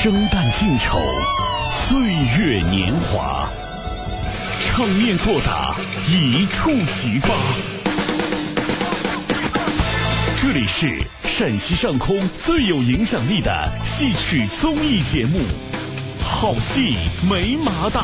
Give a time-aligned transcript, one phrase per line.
[0.00, 0.96] 生旦净丑，
[1.72, 1.98] 岁
[2.38, 3.50] 月年华，
[4.60, 5.74] 场面作答，
[6.06, 7.34] 一触即发。
[10.40, 15.40] 这里是陕西上空最有影响力的戏曲综艺节目，
[16.24, 16.96] 《好戏
[17.28, 18.02] 没麻大》。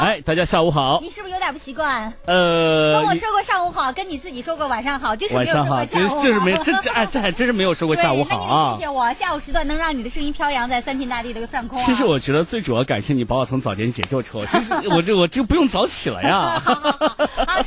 [0.00, 0.98] 哎，大家下午好。
[1.02, 2.12] 你是不是有点不习惯？
[2.26, 8.74] 呃，跟我说过上午好，跟你自己说过晚上好，就是晚上好，就就是没这这哎，这还真是没有说过下午好啊。
[8.76, 11.78] 谢谢我，下午时段能让你的声音飘扬在三天大地的上空。
[11.78, 16.60] 其实我觉得最主要感谢你把我从早间解救出来，其实 我这我就不用早起了呀。
[16.64, 17.16] 好，好，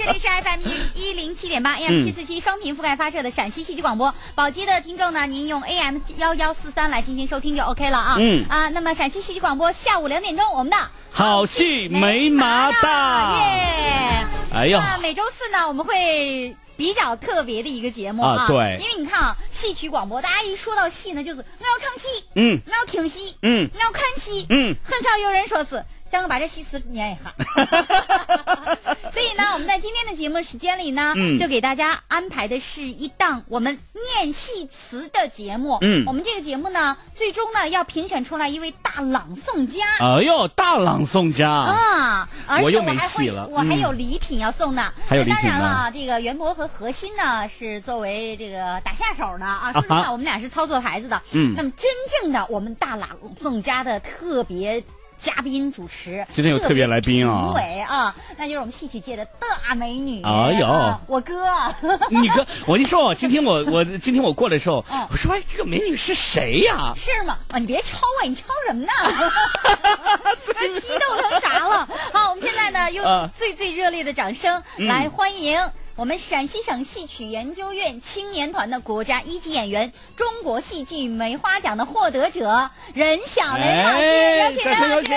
[0.05, 4.13] 这里是 FM 一一零七点八 AM 七四七双频覆盖发射的陕西戏剧广播。
[4.35, 8.15] 宝鸡的听众呢，您用 AM 幺幺四三来进行收听就 OK 了啊。
[8.19, 10.77] 嗯啊，那么陕西戏剧广播下午两点钟，我们的。
[11.09, 14.25] 好戏没麻大耶！
[14.53, 25.81] 哎呀，那每周四呢，我们会比较特别的一个节目啊，对，因为你看啊，戏曲广播，大家一说到戏呢，就是我要唱戏，嗯，我要听戏，嗯，我要看戏，嗯，很少有人说是。
[26.13, 27.33] 让我把这戏词念一下。
[29.11, 35.79] 所以呢，我们在今天的节目时间里呢，就给大家安排的是一档我们念戏词的节目。
[35.81, 39.85] 嗯，我们这个节目呢，最终呢要评选出来一位大朗诵家。
[39.99, 42.29] 哎呦，大朗诵家啊！
[42.61, 44.93] 我又没戏了，我还有礼品要送呢。
[45.07, 49.73] 还有礼品当然了，这个袁博和何鑫呢是作为这个打下手的啊。
[49.73, 51.19] 说实话，我们俩是操作台子的。
[51.31, 51.55] 嗯。
[51.57, 51.89] 那么真
[52.21, 54.83] 正的我们大朗诵家的特别。
[55.23, 57.45] 嘉宾主持，今天有特别来宾啊！
[57.45, 60.21] 评委啊，那就是我们戏曲界的大美女。
[60.21, 61.47] 哎呦，我哥，
[62.11, 66.91] 你哥，我跟你说， 今天我我今天我过来的时候，我说哎，这个美女是谁呀？
[66.93, 67.37] 是吗？
[67.51, 68.91] 啊，你别敲我，你敲什么呢？
[70.81, 71.87] 激动成啥了？
[72.11, 75.57] 好，我们现在呢，用最最热烈的掌声来欢迎。
[75.95, 85.11] 我们陕西省戏曲研究院青年团的国家一级演员、中国戏剧梅花奖的获得者任小雷老师，有请任老师。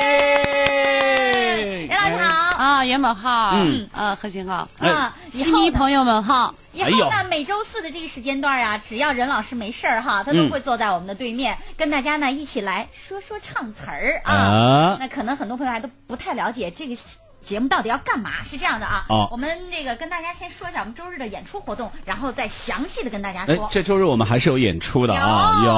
[1.88, 2.62] 任老师好。
[2.62, 6.54] 啊，袁某好，嗯，啊，何鑫好，啊，戏迷朋友们好。
[6.72, 14.98] 以后呢，每周四的这个时间段啊，只要任老师没事儿哈，他都会坐在我们的对面，跟大家呢一起来说说唱词儿啊。
[15.00, 16.94] 那可能很多朋友还都不太了解这个。
[17.42, 18.42] 节目到底要干嘛？
[18.44, 23.68] 是这样的啊，我们那个跟大家先说一下我们周日的演出活动，然后再详细的跟大家说。
[23.70, 25.72] 这周日我们还是有演出的啊，有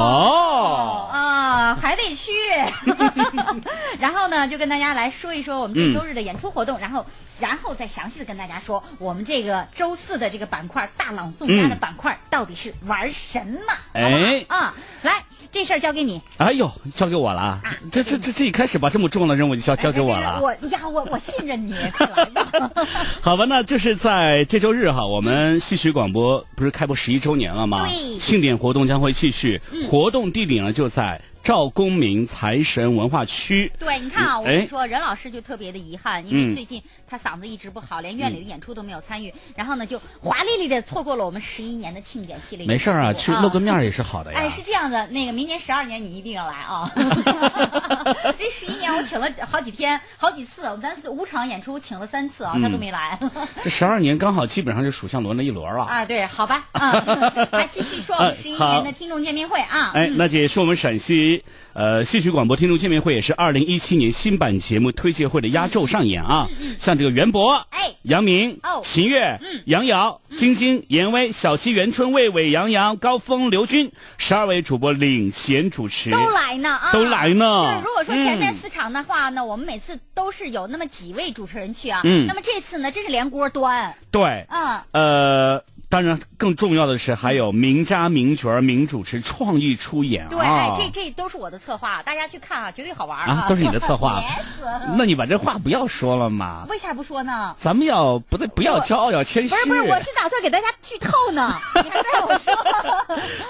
[1.12, 2.32] 啊，还得去。
[4.00, 7.04] 然后呢，就跟大家来说一说我们这周日的演出活动，然后，
[7.38, 13.72] 然后再详细的跟大家说我们这个周四的这个板块大朗诵家的板块到底是玩什么？
[13.92, 15.12] 哎啊，来。
[15.50, 16.20] 这事儿交给你。
[16.36, 17.62] 哎呦，交给我了啊！
[17.90, 20.40] 这这这这一开始把这么重要的任务就交交给我了。
[20.42, 22.46] 我呀，我我信任你，快来吧。
[23.20, 27.86] 好吧，那就是在这周日哈，我们戏曲广播不是开播十一周年了吗？
[27.86, 28.18] 对。
[28.18, 31.20] 庆典活动将会继续，活动地点呢就在。
[31.48, 42.66] 赵公明财神文化区，对，你看啊，我跟你说，任老师就特别的遗憾，因为最近他嗓子一直不好，连院里的演出都没有参与，然后呢，就华丽丽的错过了我们十一年的庆典系列。
[42.66, 44.38] 没事啊，去露个面也是好的呀。
[44.38, 46.92] 哎，是这样的，那个明年十二年你一定要来啊！
[48.38, 53.18] 这十一年我请了好几天，好几次，咱五场演出请了三次啊，他都没来。
[53.64, 55.84] 这十二年刚好基本上就属相轮了一轮了。
[55.84, 56.92] 啊，对，好吧，啊，
[57.52, 59.92] 来继续说我们十一年的听众见面会啊。
[59.94, 61.37] 哎，那这也是我们陕西。
[61.72, 66.48] 呃，戏曲广播听众见面会也是二零一七年新版节目推介会的压轴上演啊！
[66.76, 77.80] 像这个袁博、哎，杨明、哦，秦月、杨瑶、金星、严威、小溪、袁春、魏伟、杨洋、高峰、刘军，十二位主播领衔主持，都来呢啊，都来呢。
[77.84, 85.64] 如果说前面四场的话呢，我们每次都是有那么几位主持人去啊，嗯，那么这次呢，这是连锅端，对，嗯，呃。
[85.90, 90.28] 当然，更重要的是还有名家名角名主持创意出演。
[90.28, 90.38] 对，
[90.76, 93.46] 这这都是我的策划，大家去看啊，绝对好玩啊！
[93.48, 94.22] 都是你的 策划。
[94.98, 96.66] 那你把这话不要说了嘛？
[96.68, 97.54] 为啥不说呢？
[97.56, 99.48] 咱们要不对，不要骄傲，要谦虚。
[99.48, 101.56] 不是不是，我是打算给大家剧透呢。
[101.82, 102.54] 你还让我说？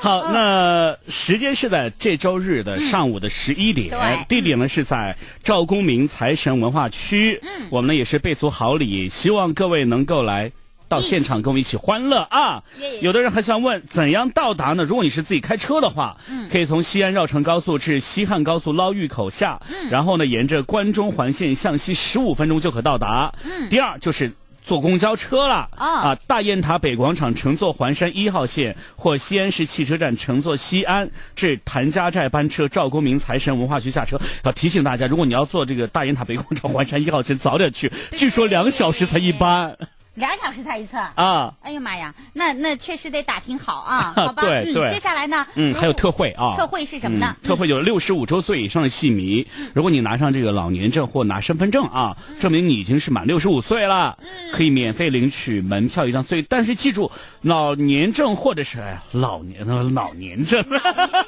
[0.00, 7.40] 好， 那时间是在这周日的上午的十一点，地点呢是在赵公明财神文化区。
[7.42, 10.52] 嗯，我们呢也是备足好礼，希望各位能够来。
[10.88, 12.62] 到现场跟我们一起欢乐啊！
[13.02, 14.84] 有的人还想问，怎样到达呢？
[14.84, 16.16] 如果你是自己开车的话，
[16.50, 23.32] 可以从西安绕城高速至西汉高速捞峪口下，然后呢，沿着关中环线向西十五分钟就可到达。
[23.70, 24.32] 第二就是。
[24.60, 26.14] 坐公交车了啊！
[26.26, 34.20] 大雁塔北广场乘坐环山一号线，或西安市汽车站乘坐西安至谭家寨班车赵公明财神文化区下车。
[34.44, 39.74] 要提醒大家，如果你要坐这个大雁塔北广场环山一号线，早点去，据说两小时才一班。
[40.18, 41.52] 两小时才一次啊！
[41.62, 44.42] 哎呀妈呀，那那确实得打听好啊， 好吧？
[44.42, 44.92] 对对。
[44.92, 45.46] 接下来呢？
[45.54, 46.54] 嗯，还有特惠啊！
[46.56, 47.36] 特惠是什么呢？
[47.42, 54.18] 特惠有六十五周岁以上的戏迷，如果你拿上这个老年证或拿身份证啊，证明你已经是满六十五岁了，
[54.52, 56.22] 可以免费领取门票一张。
[56.22, 57.10] 所以，但是记住，
[57.42, 58.82] 老年证或者是
[59.12, 59.64] 老年
[59.94, 60.64] 老年证，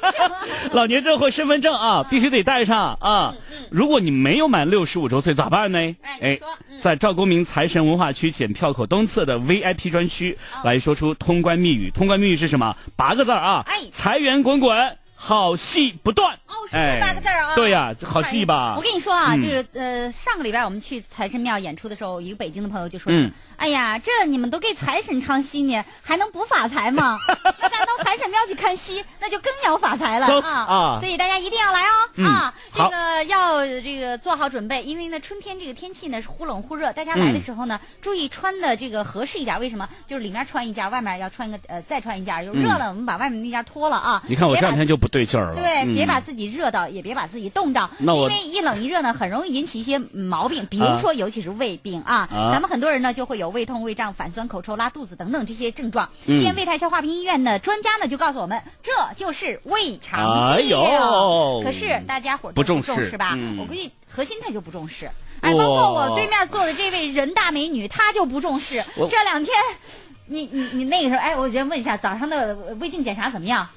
[0.73, 3.33] 老年证或身份证啊，必须得带上啊。
[3.69, 5.95] 如果你没有满六十五周岁咋办呢？
[6.19, 6.37] 哎，
[6.77, 8.80] 在赵公明财神文化区检票口。
[8.85, 12.75] 东侧的 VIP 专区来说出通关密语，通关密语是什么？
[12.95, 13.63] 八个字啊！
[13.67, 14.97] 哎，财源滚滚。
[15.23, 17.53] 好戏不断哦，是这八个字啊！
[17.53, 18.73] 对呀，好戏吧？
[18.75, 23.13] 我跟你说啊，就是呃，上个礼拜我们去财神庙演出的时候，一个北京的朋友就说
[23.55, 27.19] ：“哎呀，这你们都给财神唱戏呢，还能不发财吗？
[27.61, 30.97] 那咱到财神庙去看戏，那就更要发财了啊！
[30.99, 32.53] 所以大家一定要来哦啊！
[32.73, 39.59] 这个要这个做好准备，因为呢，春天这个天气呢是忽冷忽热，大家来的时候呢，注意穿的这个合适一点。
[39.59, 39.87] 为什么？
[40.07, 42.43] 就是里面穿一件，外面要穿一个呃再穿一件。
[42.43, 44.23] 就热了，我们把外面那件脱了啊！
[44.25, 45.10] 你看我这两天就不。
[45.11, 52.27] 对劲儿了，对，别把自己热到，也别把自己冻到，因为一冷一热呢，很容易引起一些毛病，比如说，尤其是胃病啊。
[52.31, 56.09] 咱们很多人呢，就会有胃痛、胃胀、反酸、口臭、拉肚子等等这些症状。
[56.25, 60.69] 西安胃泰消化病医院的专家呢，就告诉我们，这就是胃肠病。
[61.63, 63.37] 可是大家伙不重视吧？
[63.59, 65.11] 我估计核心他就不重视。
[65.41, 68.81] 哎，包括我对面坐的这位人大美女，她就不重视。
[69.09, 69.53] 这两天，
[70.27, 73.67] 你你你那个时候，哎，我先问一下，早上的胃镜检查怎么样？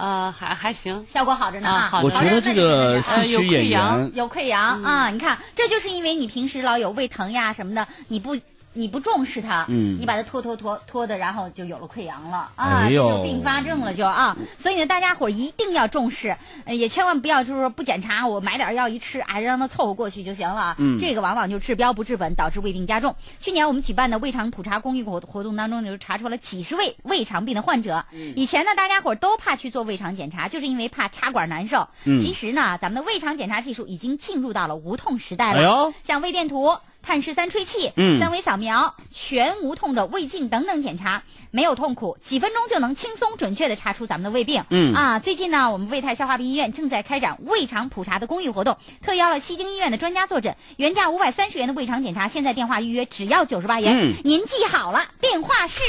[0.00, 2.00] 呃，还还行，效果好着呢啊！
[2.02, 8.34] 我觉得这个戏曲演员有溃疡啊，你看，这就是因为你平时老有胃疼呀什么的，你不。
[8.72, 14.36] 你不重视它，嗯，你把它拖拖拖拖的，然后就有了溃疡了啊，这就并发症了就啊。
[14.58, 16.36] 所以呢，大家伙一定要重视，
[16.66, 20.76] 也千万不要就是说不检查，我买点药一吃，哎，让它凑合过去就行了。
[20.78, 23.16] 嗯，这个往往就治标不治本，导致胃病加重。
[23.40, 28.04] 去年我们举办的胃肠普查公益活活动当中，就查出了几十位胃肠病的患者。
[28.36, 31.88] 以前呢，大家伙都怕去做胃肠检查，就是因为怕插管难受。
[32.04, 36.76] 其实呢，咱们的胃肠检查技术已经进入到了无痛时代了，像胃电图。
[37.02, 44.64] 碳十三吹气、三维扫描、全无痛的胃镜等等检查，没有痛苦，几分钟就能轻松准确的查出咱们的胃病。
[44.70, 54.14] 嗯啊，最近呢，我们胃泰消化病医院正在开展胃肠普查的公益活动，特邀了西京医院的专家坐诊，原价五百三十元的胃肠检查，现在电话预约只要九十八元。
[54.24, 55.82] 您记好了，电话是。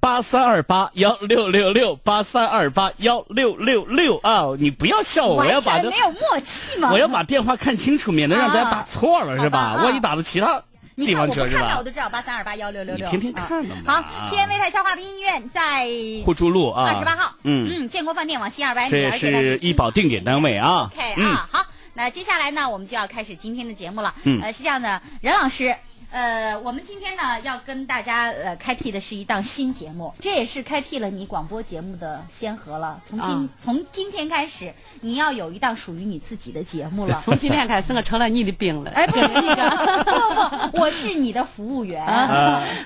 [0.00, 4.44] 八三二八幺六六六八三二八幺六六六啊！
[4.58, 6.90] 你不要笑我，我要把这没有默契吗？
[6.92, 9.74] 我要把电话看清楚，免得让大家打错了，是吧？
[9.82, 10.62] 万一打到其他
[10.94, 11.60] 地方去是吧？
[11.60, 13.04] 看到我都知道八三二八幺六六六。
[13.04, 15.88] 你天天看的好，西安卫泰消化病医院在
[16.24, 17.34] 互助路啊，二十八号。
[17.42, 18.90] 嗯嗯，建国饭店往西二百米。
[18.90, 20.90] 这是医保定点单位啊。
[20.94, 21.64] OK 啊，好，
[21.94, 24.14] 那接下来呢，我们就要开始今天的节目了。
[24.22, 25.74] 嗯，呃，是这样的，任老师。
[26.10, 33.00] 呃，我们今天呢要跟大家呃开辟的是一档新节目，这也是开辟了你广播节目的先河了。
[33.04, 34.72] 从今从今天开始，
[35.02, 37.20] 你要有一档属于你自己的节目了。
[37.24, 38.90] 从今天开始，我成了你的兵了。
[38.92, 42.02] 哎，不是那个，不 不，我是你的服务员，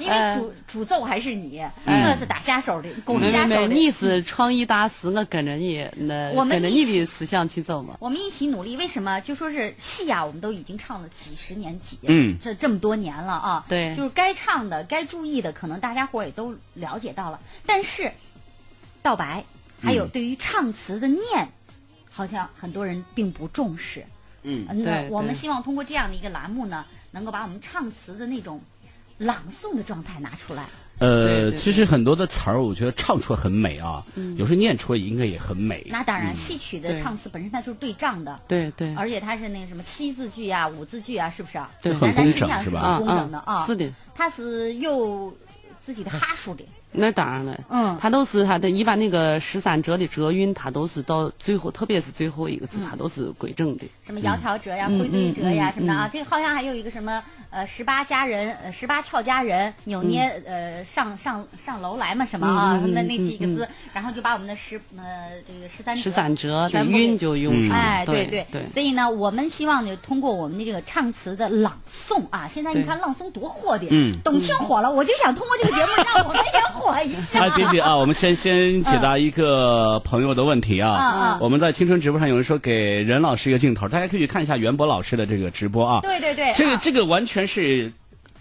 [0.01, 3.69] 因为主主奏还是你，我是打下手的，拱下手的。
[3.69, 7.97] 你是创意大师，我跟着你，那跟着你的思想去走嘛。
[8.01, 9.21] 我们一起努力，为什么？
[9.21, 13.12] 就说是戏啊，我们都已经唱了几十年几，嗯，这这么多年。
[13.21, 17.41] 了啊，对，就是该唱的、该注意的，可能大家伙也都了解到了。
[17.67, 18.13] 但是，
[19.03, 19.45] 道白
[19.83, 21.49] 还有对于唱词的念，
[22.11, 24.07] 好像很多人并不重视。
[24.43, 25.09] 嗯，那。
[25.09, 28.61] 我们希望通过这样的一个栏目呢，能够把我们唱词的那种
[29.19, 30.67] 朗诵的状态拿出来。
[31.03, 34.05] 呃，其实很多的词儿，我觉得唱出来很美啊，
[34.37, 35.85] 有时候念出来应该也很美。
[35.91, 41.69] 那当然，戏曲的唱词本身它就是对仗的，对对，而且它是那个什么七字句啊、五字句啊，是不是啊？
[41.83, 42.99] 对，很工整是吧？
[42.99, 43.91] 工整的啊，是的。
[44.15, 45.37] 它是有
[45.81, 46.65] 自己的哈数的。
[46.93, 53.85] 那当然了，嗯，他都是他的，一般那个十三折的折韵，他都是到最后，特别是最后一个字，他都是规整的。
[54.05, 56.09] 什么窈窕折呀，归对折呀，什么的啊。
[56.13, 62.81] 这个好像还有一个什么呃，十八佳人，呃，十八俏佳人，扭捏呃，上上上楼来嘛，什么啊？
[62.89, 67.75] 那那几个字，然后就把我们的十呃这个十三十三折的韵就用上了。
[67.75, 68.63] 哎，对对对。
[68.73, 73.87] 所以呢，我们希望呢，通过我们的这个唱词的朗诵啊，现在你看朗诵多火的，
[74.23, 77.85] 董卿火了，我就想通过这个节目让我们也火一下。
[77.85, 81.39] 啊，我们先先解答一个朋友的问题啊。
[81.41, 86.01] 我们在青春直播上有人说给任老师一个镜头，大家可以去看一下袁博老师的这个直播啊。
[86.03, 87.93] 对对对，这个这个完全是。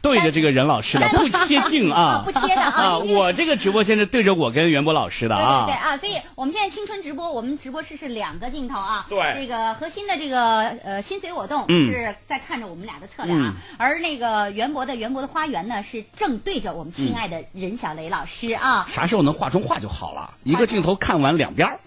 [0.01, 2.97] 对着这个任老师的， 不切镜啊，不切的啊。
[2.97, 5.65] 我这个直播间是对着我跟袁博老师的啊。
[5.67, 9.05] 对对对啊，所以我们现在青春直播，我们直播室是两个镜头啊。
[9.09, 9.19] 对。
[9.35, 18.85] 这个核心的这个呃心随我动是在看着我们俩的侧脸啊，而那个袁博的袁博的花园呢是正对着我们亲爱的任小雷老师啊。
[18.89, 21.79] 啥时候能画中画就好了，一个镜头看完两边儿。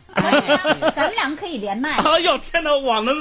[0.95, 1.97] 咱们两个可以连麦。
[2.05, 3.15] 哎呦天哪，网能。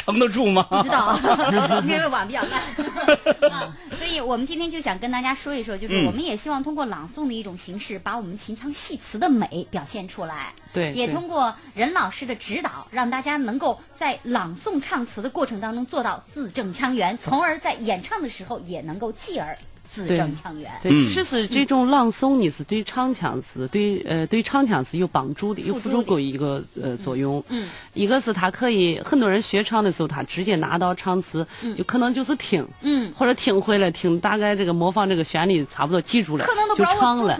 [0.00, 0.66] 撑得住吗？
[0.70, 1.16] 不知道，
[1.84, 2.62] 因为网比较烂
[3.52, 10.52] 啊，所以我们今天就想跟大家说一说，就是我们也希望通过朗诵的一种形式，把我们秦腔戏词的美表现出来。
[10.72, 19.56] 对，也通过任老师的指导，让大家能够在朗诵唱词的过程当中做到字正腔圆，从而在演唱的时候也能够继而。
[19.90, 20.70] 字正腔圆。
[20.82, 27.42] 对，其实是这种朗诵，你是对唱腔是对呃对唱腔是有帮助的，有辅助过一个呃作用。
[27.48, 31.44] 嗯，一个是他可以很多人学唱的时候，他直接拿到唱词，
[31.76, 37.36] 就可能就是听，嗯，或者听会了听大概这个模仿这个旋律差不多记住了，可能就唱了。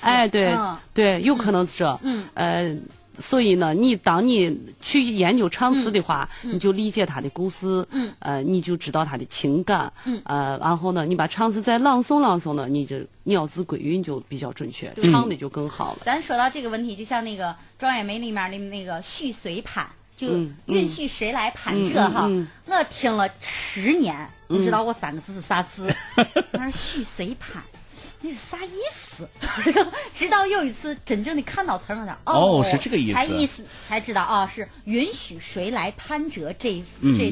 [0.00, 0.56] 哎，对
[0.94, 2.00] 对，有可能是这。
[2.02, 2.74] 嗯，呃。
[3.20, 7.86] 所以呢，你当你去研究唱词的话，你就理解他的故事，
[8.18, 9.92] 呃，你就知道他的情感，
[10.24, 15.98] 呃，然后呢，你把唱词再朗诵朗诵呢，你就咬字归韵就比较准确，唱的就更好了。
[16.04, 19.86] 咱说到这个问题，就像那个《庄月梅》里面的那个续随盘，
[20.16, 20.28] 就
[20.66, 22.28] 允许谁来盘这哈？
[22.66, 25.94] 我听了十年，不知道我三个字是啥字，
[26.52, 27.62] 那续随盘。
[28.22, 29.26] 那是啥意思？
[30.14, 36.82] 直到有一次真正的看到词儿了，哦，是这个意思，才意思才知道啊，是允许谁来攀折这
[37.16, 37.30] 这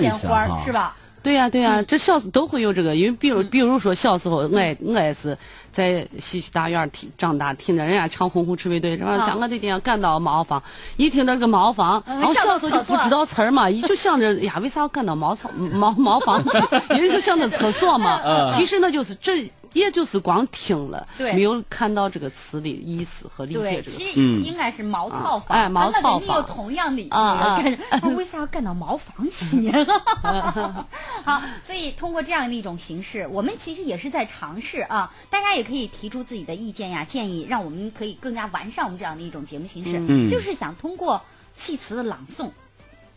[0.00, 0.96] 鲜花是吧？
[1.20, 5.36] 对呀对呀，这小时都会有这个，因为比如比如说小时候，我也我也是
[5.70, 10.62] 在戏曲大院听长大，听着人家唱《洪湖赤卫队》，然后想我那天，赶到茅房，
[10.96, 16.58] 一听到这个茅房，然后小时候就不知道词儿嘛，一就想着呀，为啥要赶到茅草茅茅房去？
[16.94, 18.20] 因为就想着厕所嘛。
[18.54, 19.50] 其实那，就是这。
[19.78, 24.20] 也就是光听了，没有看到这个词的意思和理解这个词。
[24.20, 25.56] 应该是茅草房。
[25.56, 26.36] 哎，茅草房。
[26.36, 28.08] 有同样的啊啊！
[28.16, 29.86] 为啥要干到茅房去呢？
[31.24, 35.12] 好，所以通过这样的一种形式，我们其实也是在尝试啊。
[35.30, 39.98] 大家也可以提出自己的意见呀、建议，让我们可以更加完善我们这样的一种节目形式。
[40.08, 40.28] 嗯。
[40.28, 41.22] 就是想通过
[41.54, 42.50] 戏词的朗诵，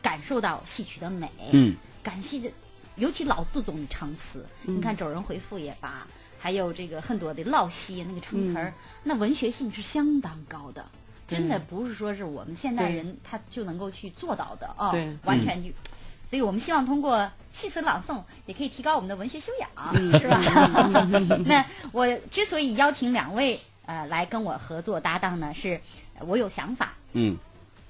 [0.01, 1.29] 感受到戏曲的美。
[1.51, 1.75] 嗯。
[2.03, 2.51] 感谢的，
[2.95, 6.07] 尤其老祖宗的唱词，你看《周人回复》也罢。
[6.41, 10.83] 还有这个很多的老戏，那个成词儿，那文学性是相当高的，
[11.27, 14.91] 真的不是说是我们现代人他就能够去做到的啊，
[15.23, 15.69] 完全就，
[16.27, 20.41] 所以我们希望通过戏词朗诵，也可以提高我们的文学修养，是吧？
[21.45, 25.79] 那我之所以邀请两位呃来跟我合作搭档呢，是
[26.21, 27.37] 我有想法，嗯，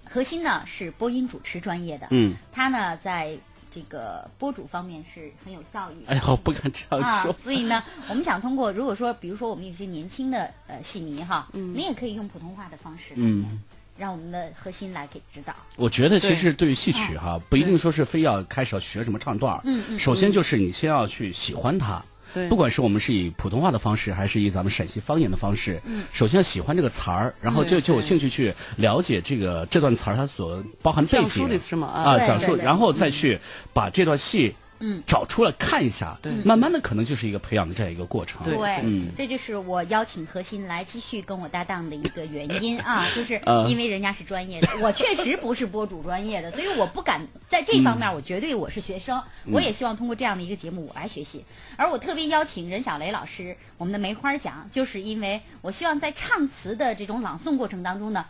[0.03, 3.37] 核心呢是播音主持专业的，嗯，他呢在。
[3.71, 5.93] 这个播主方面是很有造诣。
[6.05, 7.33] 哎呀，我不敢这样说。
[7.41, 13.61] 所以呢，我们想通过，如果说，比如说我们有些年轻的呃戏迷哈，嗯，你也可以用普通话的方式，嗯，
[13.97, 15.55] 让我们的核心来给指导。
[15.77, 22.03] 我觉得其实对于戏曲哈，不一定说是非要开始要学什么唱段儿，嗯嗯，首先就是你先要去喜欢它。
[22.49, 31.45] 不管是我们是以普通话的方式，还是以咱们陕西方言的方式，首先要喜欢这个词儿，然后就就有兴趣去了解这个这段词儿它所包含背景
[31.81, 33.39] 啊，讲述，然后再去
[33.73, 34.55] 把这段戏。
[34.81, 38.43] 嗯，找出来看一下，对，慢慢的可能就是一个培养的这样一个过程。
[38.43, 51.45] 对，嗯，这就是我邀请何鑫来继续跟我搭档的一个原因啊， 就是因为人家是专业的， 我确实不是播主专业的，所以我不敢在这方面，我绝对我是学生，我也希望通过这样的一个节目我来学习。
[51.77, 58.25] 而我特别邀请任小雷老师，我们的梅花奖，就是因为我希望在唱词的这种朗诵过程当中呢，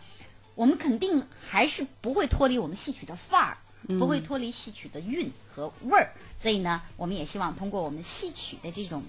[0.54, 3.56] 我们肯定还是不会脱离我们戏曲的范儿，
[3.98, 6.12] 不会脱离戏曲的韵和味儿。
[6.42, 9.04] 所以呢，我们也希望通过我们戏曲的这种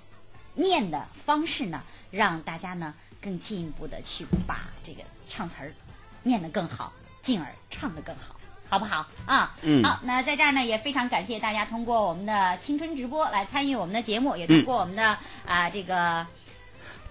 [0.53, 5.73] 念的方式呢，让大家呢更进一步的去把这个唱词儿
[6.21, 8.35] 念得更好，进而唱得更好，
[8.69, 9.57] 好不好啊？
[9.63, 9.83] 嗯。
[9.83, 16.27] 好，那在这儿呢，也非常感谢大家通过我们的青春直播来参与我们的节目，也通过我们的啊这个。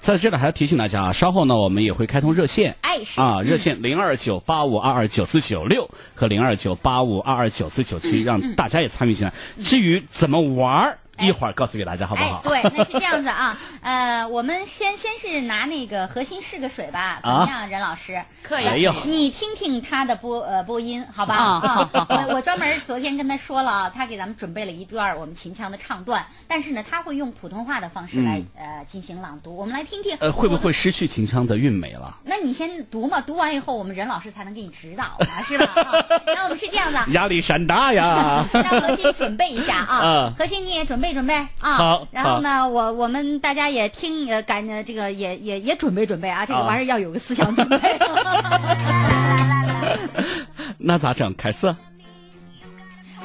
[0.03, 9.33] 在这里还要提醒大家啊，稍后呢我们也会开通热线，哎是啊，热线零二九八五二二九四九六和零二九八五二二九四九七，让大家也参与进来。
[9.63, 10.99] 至于怎么玩儿？
[11.23, 12.43] 一会儿告诉给大家好不好？
[12.45, 13.57] 哎，对，那是这样子啊。
[13.81, 18.23] 呃，我们先先是拿那个核心试个水吧，怎么样，任老师？
[18.43, 18.89] 可以。
[19.07, 21.35] 你听听他的播呃播音，好吧？
[21.35, 21.91] 啊，
[22.29, 30.17] 我我专门昨天跟他说了啊，他给咱们准备了一段我们秦腔的唱段，但是呢，他会用普通话的方式来呃进行朗读，我们来听听。
[30.21, 32.19] 呃，会不会失去秦腔的韵美了？
[32.25, 35.73] 那你先读嘛，读完以后，我们任老师才能给你指导啊，是吧？
[36.27, 37.05] 那我们是这样的。
[37.13, 38.45] 压力山大呀！
[38.53, 41.12] 让核心准备一下啊，核心你也准备。
[41.13, 47.79] 准备啊，好，然后呢，我我们大家也听呃，感觉这个也也也准备准备啊，这个玩意儿要有个思想准备。
[50.79, 51.35] 那咋整？
[51.37, 51.77] 凯瑟。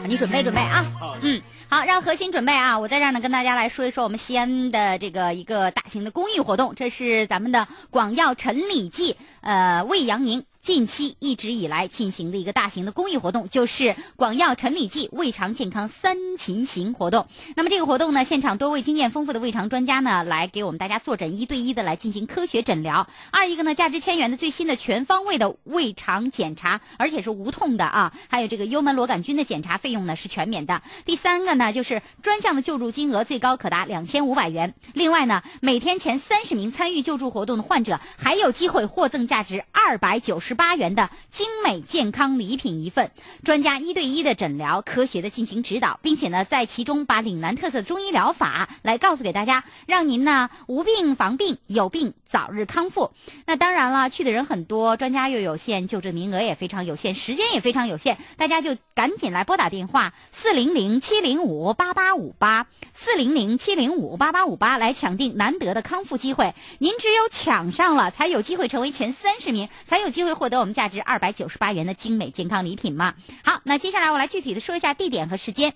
[0.06, 0.86] 你准备准备啊，
[1.22, 10.46] 嗯，好，让核心准备啊，我在这儿呢跟大家来说一说我们西安的这个一个大型的公益活动，这是咱们的广药陈李济呃魏阳明。
[10.67, 17.25] 近期一直以来进行的一个大型的公益活动，就是广药陈李济胃肠健康三秦行活动。
[17.55, 23.07] 那么这个活动呢，现场多位经验丰富的胃肠专家呢，来给我们大家坐诊，一对一的来进行科学诊疗。
[23.31, 28.12] 二一个呢，价值千元的最新的全方位的胃肠检查，而且是无痛的啊。
[28.27, 30.81] 还有这个幽门螺杆菌的检查费用呢是全免的。
[31.05, 34.75] 第三个呢，就是专项的救助金额最高可达两千五百元。
[34.91, 40.56] 另外呢，每天前三十名参与救助活动的患者还有机会获赠价值二百九十。
[40.57, 43.11] 八元的精美健康礼品一份，
[43.45, 53.11] 专家一对一的诊疗，科学的进行指导，并且呢，在其中把岭南特色中医疗法来告诉给大家，让您呢无病防病，有病早日康复。
[53.45, 66.55] 那当然了，去的人很多，专家又有限，就诊名额也非常有限，时间也非常有限，大家就赶紧来拨打电话四零零七零五八八五八四零零七零五八八五八来抢定难得的康复机会。
[66.79, 70.47] 您只有抢上了，才有机会成为前三十名，才有机会获。
[70.48, 73.16] 获得我们价值二百九十八元的精美健康礼品吗？
[73.44, 75.74] 好，那接下来我来具体的说一下地点和时间。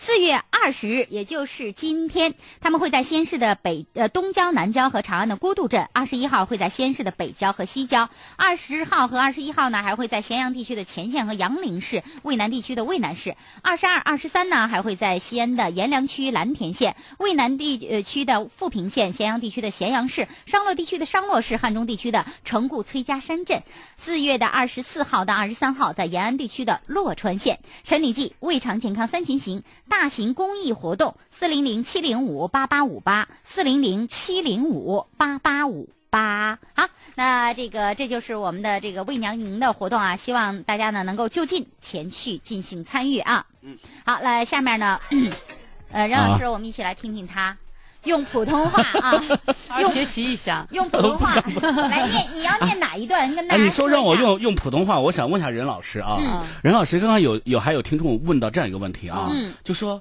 [0.00, 23.64] 四月二十日，也就是今天，他们会在西安市的北呃东郊、南郊和长安的孤渡镇；二十一号会在西安市的北郊和西郊；二十号和二十一号呢，还会在咸阳地区的乾县和杨陵市；渭南地区的渭南市；二十二、二十三呢，还会在西安的阎良区蓝田县、渭南地呃区的富平县、咸阳地区的咸阳市、商洛地区的商洛市、汉中地区的城固崔家山镇。
[23.96, 27.58] 四月的二十四号到二十三号，在延安地区的洛川县。
[27.82, 29.64] 陈李济胃肠健康三秦行。
[29.88, 36.58] 大型公益活动，四零零七零五八八五八，四零零七零五八八五八。
[36.74, 43.44] 好，那这个这就是我们的这个为娘营的活动啊，希望大家呢能够就近前去进行参与啊。
[43.62, 45.00] 嗯，好，来下面呢，
[45.90, 47.56] 呃，任老师，我们一起来听听他
[48.04, 49.22] 用普通话啊，
[49.80, 51.34] 用学习一下，用普通话
[51.90, 52.26] 来念。
[52.34, 53.34] 你要念哪一段？
[53.34, 56.16] 跟大家你说让我用用普通话，我想问一下任老师啊。
[56.62, 59.28] 任老师刚刚有有还有听众问到这样一个问题啊，
[59.64, 60.00] 就说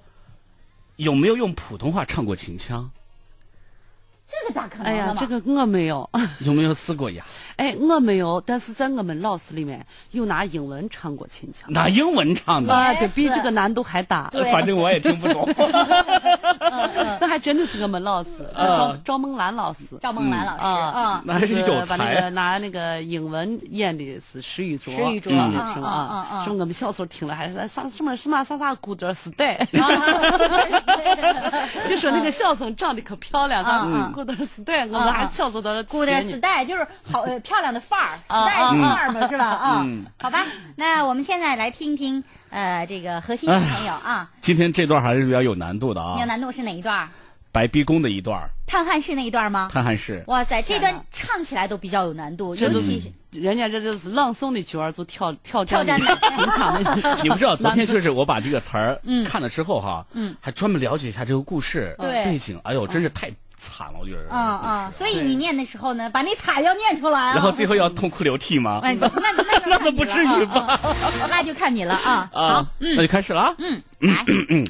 [0.95, 2.89] 有没有用普通话唱过秦腔？
[4.27, 4.91] 这个咋可能？
[4.91, 6.09] 哎呀，这个我没有。
[6.45, 7.23] 有没有试过呀？
[7.55, 11.71] 哎，我没有，但是在我们老师里面有拿英文唱过秦腔。
[11.71, 14.31] 拿英文唱的啊，这比这个难度还大。
[14.51, 15.47] 反正我也听不懂。
[17.19, 19.79] 那还真的是我们老师，赵赵梦兰老师。
[20.01, 25.37] 赵梦兰老师啊，那还是有把那个拿那个英文演的是石玉卓，石玉卓是
[25.81, 26.43] 吧？
[26.45, 29.55] 是我们小时候听了还是啥什么什么啥啥古德时代，
[31.89, 34.11] 就说那个小生长得可漂亮啊。
[34.17, 39.45] 古德时代，我们还小时候都古德时代就是好漂亮的范儿，时代的范儿嘛，是吧？
[39.45, 39.85] 啊，
[40.17, 40.43] 好吧，
[40.75, 44.27] 那我们现在来听听呃这个核心的朋友啊。
[44.41, 46.17] 今天这段还是比较有难度的啊。
[46.19, 47.07] 有难度是哪一段？
[47.51, 48.41] 白逼宫的一段。
[48.65, 49.69] 探汉室那一段吗？
[49.71, 50.23] 探汉室。
[50.25, 57.19] 哇塞，这段唱起来都比较有难度，尤其是人家这就是朗诵的曲儿，就跳跳跳战平常的。
[57.21, 62.59] 你不知道， 昨天就是我把这个词儿看了之后哈，嗯，还专门了解一下这个故事背景。
[62.63, 63.31] 哎呦，真是太。
[63.57, 64.27] 惨了，我觉得。
[64.29, 67.33] 嗯嗯，所以你念的时候呢，把那惨要念出来啊。
[67.33, 68.79] 然后最后要痛哭流涕吗？
[68.83, 69.31] 哎，那那
[69.65, 70.79] 那 那不至于吧？
[71.29, 72.29] 那就看你了啊。
[72.31, 73.53] 好，那就开始了。
[73.57, 73.81] 嗯，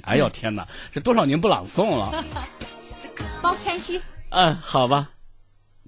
[0.03, 2.23] 哎呦天哪，这多少年不朗诵了？
[3.41, 4.01] 包谦虚。
[4.29, 5.09] 嗯，好吧。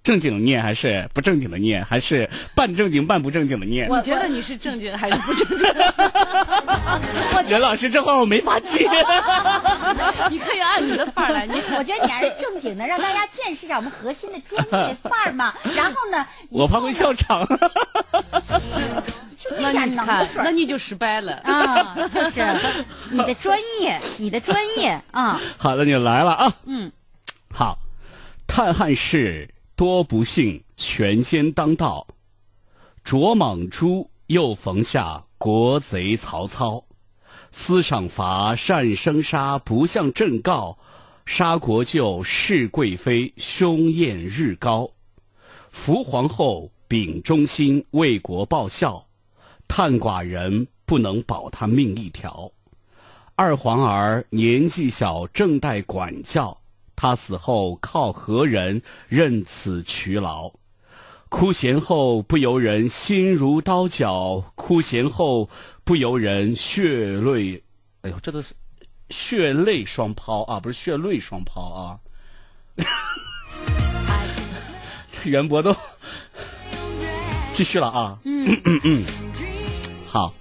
[0.01, 3.87] 正经念还是不正经的念，还是半正经半不正经的念？
[3.89, 5.67] 我觉得你是正经还是不正经？
[7.47, 8.89] 任老师，这话我没法接。
[10.29, 11.61] 你可以按你的范儿来你。
[11.77, 15.53] 我觉得你还是正经的，让大家见识一下我们核心的专业范儿嘛。
[15.75, 17.47] 然后呢，我怕会笑场。
[19.57, 21.95] 那你看，那你就失败了啊！
[22.09, 22.45] 就是
[23.09, 25.39] 你的专业，你的专业啊。
[25.57, 26.53] 好了，你来了啊。
[26.65, 26.91] 嗯，
[27.53, 27.77] 好。
[28.47, 32.07] 叹汉室多不幸，权奸当道。
[33.03, 36.83] 卓莽朱又逢下国贼曹操。
[37.49, 40.77] 私赏罚善生杀，不向朕告。
[41.25, 44.91] 杀国舅，弑贵妃，凶焰日高。
[45.71, 49.07] 扶皇后，秉忠心，为国报效。
[49.65, 52.51] 叹寡人不能保他命一条。
[53.35, 56.55] 二皇儿年纪小，正待管教。
[56.97, 60.51] 他死后靠何人任此劬劳？
[61.29, 65.47] 哭弦后不由人心如刀绞，哭弦后
[65.83, 67.63] 不由人血泪。
[68.01, 68.55] 哎呦，这都是
[69.11, 71.97] 血泪双抛啊，不是血泪双抛啊！
[75.11, 75.75] 这 袁博都
[77.53, 78.17] 继续了啊。
[78.23, 79.03] 嗯嗯嗯，
[80.07, 80.33] 好，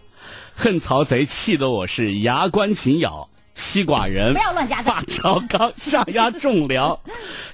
[0.55, 3.29] 恨曹贼气得我是牙关紧咬。
[3.55, 6.99] 妻寡人不要乱加把条纲下压重粮，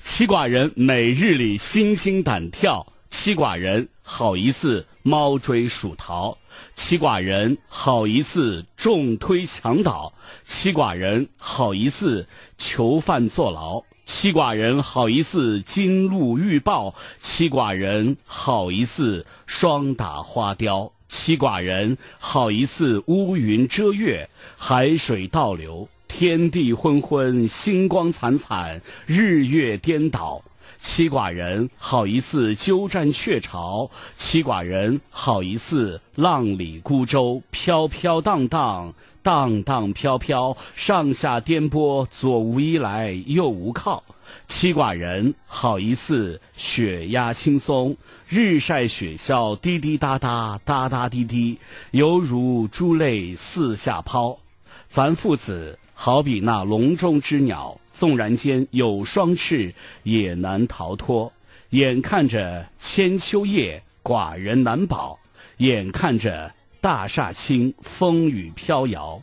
[0.00, 2.86] 妻寡人每日里心惊胆跳。
[3.16, 6.37] 妻寡人好一次猫追鼠逃，
[6.74, 12.27] 妻寡人好一次重推墙倒，妻寡人好一次
[12.59, 30.42] 囚犯坐牢，妻寡人好一次金鹿欲报，妻寡人好一次霜打花雕，妻寡人好一次乌云遮月，海水倒流，天地昏昏，星光惨惨，日月颠倒。
[30.84, 38.92] 妻寡人好一似鸠占鹊巢，妻寡人好一似浪里孤舟，飘飘荡荡，
[39.22, 44.04] 荡荡飘飘，上下颠簸，左无依来，右无靠。
[44.46, 47.96] 妻寡人好一似雪压青松，
[48.28, 51.58] 日晒雪消，滴滴答答，答答滴滴，
[51.92, 54.38] 犹如珠泪四下抛。
[54.86, 57.80] 咱父子好比那笼中之鸟。
[57.90, 61.33] 纵然间有双翅，也难逃脱。
[61.70, 65.16] 眼看着千秋夜，寡人难保；
[65.59, 69.22] 眼看着大厦倾，风雨飘摇。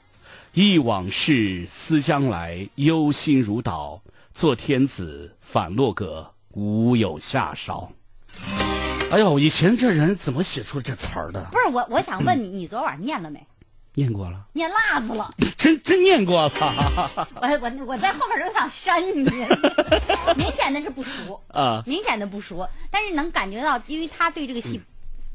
[0.53, 4.01] 忆往事，思将来，忧心如岛。
[4.33, 7.91] 做天子，反落个无有下梢。
[9.11, 11.45] 哎呦，以前这人怎么写出这词儿的？
[11.51, 13.45] 不是我，我想问你，你昨晚念了没？
[13.93, 16.43] 念过了，念辣子了， 真真念过？
[16.59, 17.27] 了。
[17.41, 19.23] 我我我在后边都想扇你，
[20.37, 24.79] 明显的是不熟啊，明显的不熟，但是能感觉到，因为他对这个戏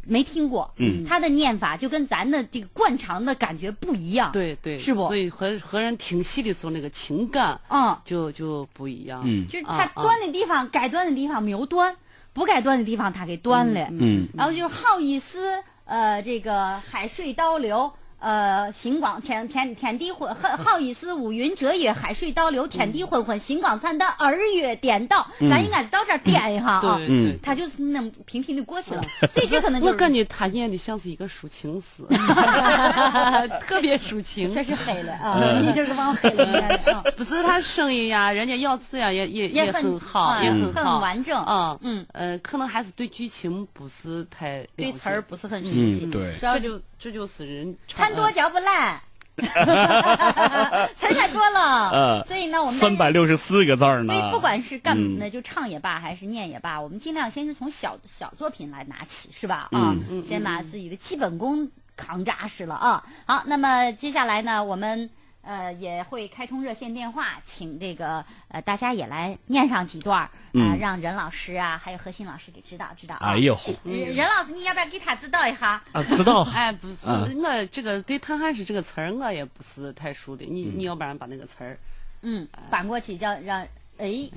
[0.06, 5.06] 没听过，嗯，他的念法就跟咱的这个惯常的感觉不一样，对对，是不？
[5.06, 11.94] 所以和和人听戏的时候那个情感，嗯，就就不一样，嗯，就是他端的地方该端的地方没有端，
[12.32, 17.92] 不该端的地方他给端了，嗯，然后就是好意思，呃，这个海水倒流。
[18.18, 25.26] 呃，星光天天天地昏，好意思乌云遮月，海水倒流，天地昏昏，星光灿烂，二月颠倒。
[25.50, 27.00] 咱应该到这儿颠一下啊，
[27.42, 29.02] 他就是那么平平的过去了。
[29.30, 32.02] 所以这可能就我感觉他念的像是一个抒情诗，
[33.60, 35.38] 特别抒情，确实黑了啊！
[35.60, 37.02] 你就是往黑了。
[37.16, 41.44] 不是他声音呀，人家咬字呀，也也也很好，也很好，很完整。
[41.46, 46.06] 嗯嗯呃，可能还是对剧情不是太对词儿不是很熟悉。
[46.06, 48.14] 对，主要就这就死人贪。
[48.14, 49.00] 多嚼不烂，
[50.96, 54.06] 词太多了，所以呢，我们三百六十四个字呢。
[54.06, 59.68] 所以不管是干那就唱也罢，还是念也罢，我们尽量先是从小小作品来拿起，是吧？
[59.72, 59.94] 啊，
[60.26, 63.04] 先把自己的基本功扛扎实了啊。
[63.26, 65.10] 好，那么接下来呢，我们。
[65.46, 73.14] 呃，也会开通热线电话，请这个呃大家也来念上几段啊，让任老师啊，还有何欣老师给指导指导。
[73.16, 75.80] 哎呦，任老师，你要不要给他指导一下？
[75.92, 76.42] 啊，指导。
[76.52, 81.78] 哎，不是，我这个对唐汉诗这个词儿我也不是太熟的，你你要不然把那个词儿，
[82.22, 83.64] 嗯，搬过去叫让
[83.98, 84.28] 哎，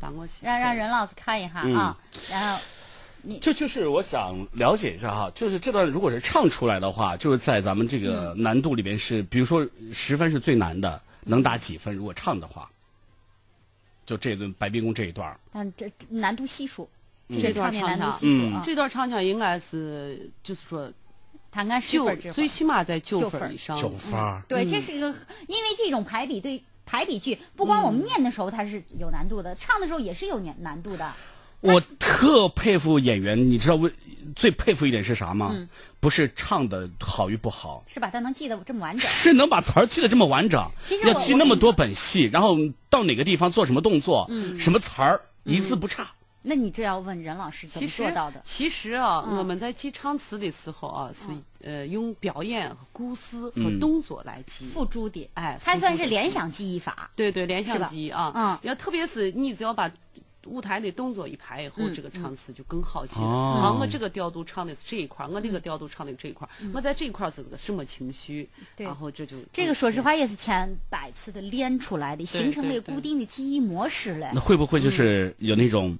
[0.00, 1.96] 搬过去，让让任老师看一下啊，
[2.28, 2.60] 然后。
[3.40, 11.94] 就就是我想了解一下哈，就是这段如果是唱出来的话，就是在咱们这个难度里边是，比如说十分是最难的，能打几分？
[11.94, 12.68] 如果唱的话，
[14.04, 15.38] 就这段白冰宫这一段。
[15.52, 16.88] 但，这难度系数，
[17.40, 20.92] 这段唱腔，嗯，这段唱腔应该是就是说，
[21.50, 23.76] 弹个十分最起码在九分以上。
[23.76, 24.42] 九分。
[24.48, 25.06] 对，这是一个，
[25.46, 31.14] 因为这种排比对排比句，不光我们念的时候它是有难度的，唱的时候也是有难难度的。
[31.62, 33.90] 我特佩服演员，你知道为
[34.36, 35.54] 最佩服一点是啥吗？
[36.00, 40.68] 不是唱的好与不好，是把它能记得这么完整，是能把词儿记得这么完整。
[40.84, 42.56] 其实要记那么多本戏，然后
[42.90, 46.10] 到哪个地方做什么动作，什么词儿一字不差。
[46.44, 48.42] 那你这要问任老师怎么做到的？
[48.44, 51.28] 其实啊，我们在记唱词的时候啊，是
[51.64, 57.08] 呃用表演、故事和动作来记，付诸的，哎，它算是联想记忆法。
[57.14, 59.88] 对对，联想记忆啊，嗯，要特别是你只要把。
[60.46, 63.26] 舞台的动作一排以后，这个唱词就更好起来。
[63.26, 68.48] 啊，我这个调度唱的是这一块，我那个调度唱的这一块，我在这一块是个什么情绪？
[68.76, 74.30] 然后这就这个说实话也是千百次的练出来的，形成了固定的记忆模式了。
[74.34, 75.96] 那会不会就是有那种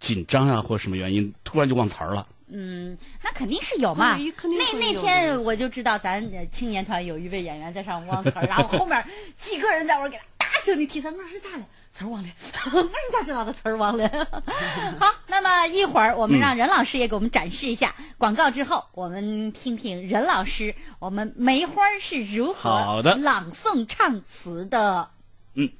[0.00, 2.26] 紧张啊，或者什么原因，突然就忘词儿了？
[2.50, 4.16] 嗯，那肯定是有嘛。
[4.16, 9.04] 那那天我就知道，咱青年团有一位演员在上忘词儿， 然后后面
[9.38, 10.37] 几个人在我给他
[10.68, 11.64] 大声的提词，我说是咋了？
[11.94, 12.28] 词儿忘了，
[12.74, 14.06] 那你咋知道的词儿忘了？
[15.00, 25.08] 好，那么一会儿我们让任老师也给我们展示一下广告之后，我们听听任老师，我们梅花是如何朗诵唱词的。
[25.54, 25.70] 嗯。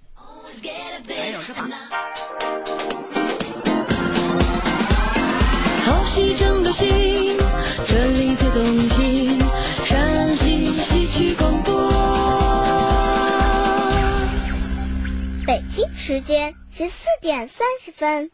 [1.06, 1.52] 没有这
[5.84, 7.36] 好戏正流行，
[7.86, 9.37] 这里最动听，
[16.08, 18.30] 时间十四点三十分。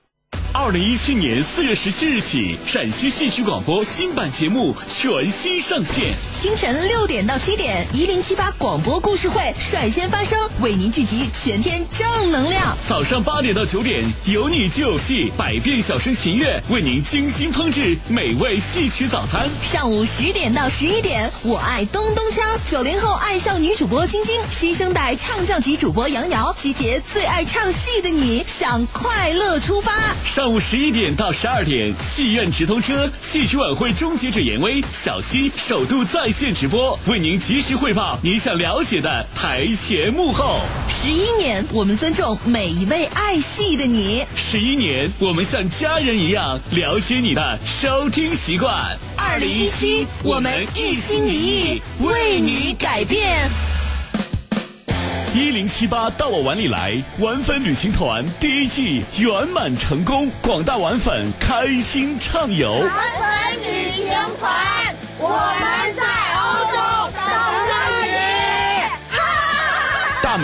[0.57, 6.14] 二零一七年四月十七日起，陕西戏曲广播新版节目全新上线。
[6.40, 12.77] 清晨六点到七点，一零七八广播故事会率先发声，为您聚集全天正能量。
[12.87, 19.51] 早上八点到九点，有你就有戏，百变小生秦月为您精心烹制美味戏曲早餐。
[19.61, 22.40] 上午十点到十一点，我爱咚咚锵，
[22.71, 29.93] 九零后爱笑女主播晶晶，新生代唱将级主播杨瑶，集结最爱唱戏的你，向快乐出发。
[30.25, 40.61] 上午十一点到十二点，戏院直通车，戏曲晚会终结者严威、小溪首度在线直播，为您及时汇报您想了解的台前幕后。
[40.88, 44.24] 十一年，我们尊重每一位爱戏的你。
[44.37, 48.74] 十一年，我们像家人一样了解你的收听习惯。
[49.16, 53.74] 二零一七，我们一心一意为你改变。
[55.35, 62.70] 一零七八到我碗里来，玩粉旅行团第一季圆满成功，广大玩粉开心畅游。
[62.75, 62.92] 玩粉
[63.64, 64.07] 旅行
[64.38, 66.24] 团，我们在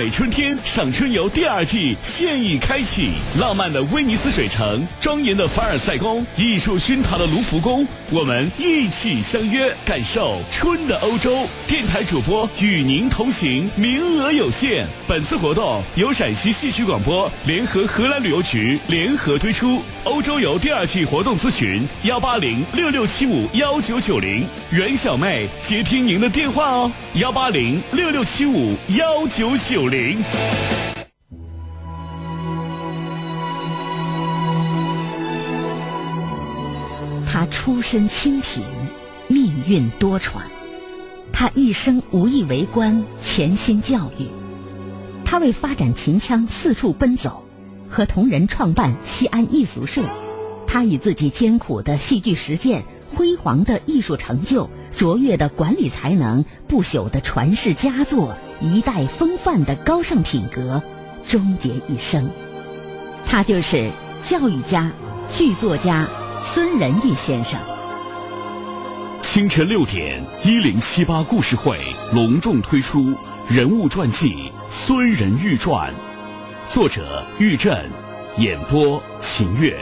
[0.00, 7.86] 美春天赏春游第二季现已开启，浪漫的威尼斯水城，庄严的凡尔赛宫，艺术熏陶的卢浮宫。
[8.08, 11.46] 我们一起相约，感受春的欧洲。
[11.66, 14.86] 电台主播与您同行，名额有限。
[15.06, 19.82] 本次活动由陕西戏曲广播联合荷兰旅游局联合推出。
[20.04, 24.46] 欧洲游第二季活动咨询：幺八零六六七五幺九九零。
[24.70, 30.22] 袁小妹接听您的电话哦，幺八零六六七五幺九九零。
[37.26, 38.62] 他出身清贫，
[39.26, 40.42] 命运多舛。
[41.33, 44.29] 他一生无意为官，潜心教育。
[45.24, 47.44] 他为发展秦腔四处奔走，
[47.88, 50.05] 和同仁创办西安艺俗社。
[50.68, 60.83] 他以自己艰苦的戏剧实践、辉煌的艺术成就、卓越的管理才能、不朽的传世佳作、一代风范的高尚品格，
[61.27, 62.29] 终结一生。
[63.27, 63.90] 他就是
[64.23, 64.90] 教育家、
[65.31, 66.09] 剧作家。
[66.42, 67.61] 孙仁玉先生，
[69.20, 71.79] 清晨六点，一零七八故事会
[72.14, 73.14] 隆重推出
[73.46, 75.92] 人物传记《孙仁玉传》，
[76.66, 77.87] 作者玉振，
[78.38, 79.79] 演播秦月，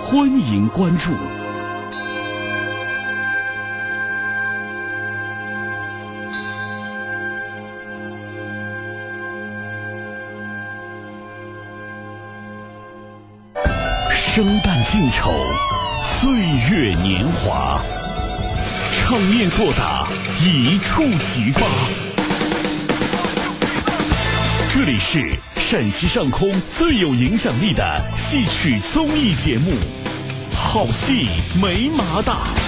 [0.00, 1.12] 欢迎关注。
[14.34, 15.30] 生旦净丑。
[16.02, 16.32] 岁
[16.70, 17.82] 月年华，
[18.90, 21.66] 唱念做打一触即发。
[24.70, 29.72] 这里是陕西上空最有影响力的戏曲综艺节目，
[30.56, 31.28] 好戏
[31.60, 32.61] 没麻大。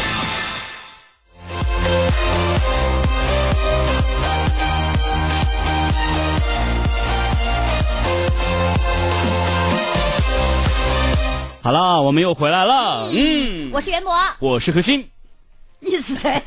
[11.64, 13.09] 好了，我们又回来了。
[13.11, 15.13] 嗯，我是袁博，我是何鑫。
[15.85, 16.42] 你是谁？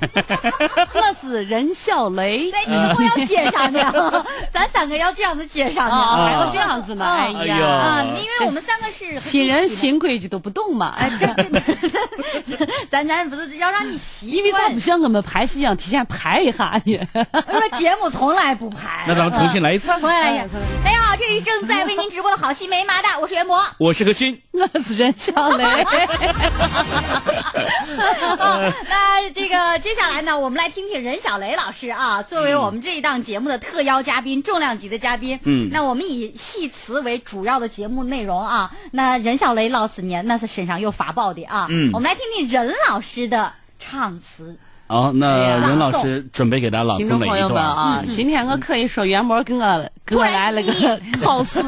[0.94, 2.50] 我是任小雷。
[2.52, 7.06] 对，你以后要接上的， 咱三个要这样子介绍的，还要这样子呢？
[7.06, 10.96] 哎呀，啊，因为我们三个是新人，新规矩都不懂嘛。
[10.98, 11.28] 哎，这
[12.90, 14.38] 咱咱不是要让你习惯？
[14.38, 17.00] 因为咱不像我们排戏一样提前排一下呢。
[17.14, 19.06] 我说节目从来不排。
[19.08, 19.88] 那咱们重新来一次。
[19.88, 20.56] 重新来一次。
[20.84, 21.16] 大家好。
[21.18, 25.64] 这里正在为您直播的好戏没麻的，我是袁博，我是何勋，我是任小雷。
[28.88, 35.38] 那这个接下来呢，我们来听听任小雷老师啊，作为我们这一档节目的特邀嘉宾，重量级的嘉宾。
[35.44, 38.72] 嗯，那我们以戏词为主要的节目内容啊。
[38.92, 41.68] 那任小雷老师呢，那是身上有法宝的啊。
[41.70, 44.58] 嗯，我们来听听任老师的唱词。
[44.88, 48.02] 好，那任老师准备给大家朗诵哪一段啊？
[48.16, 50.72] 今天我可以说袁博给我给我来了个
[51.22, 51.62] 考试，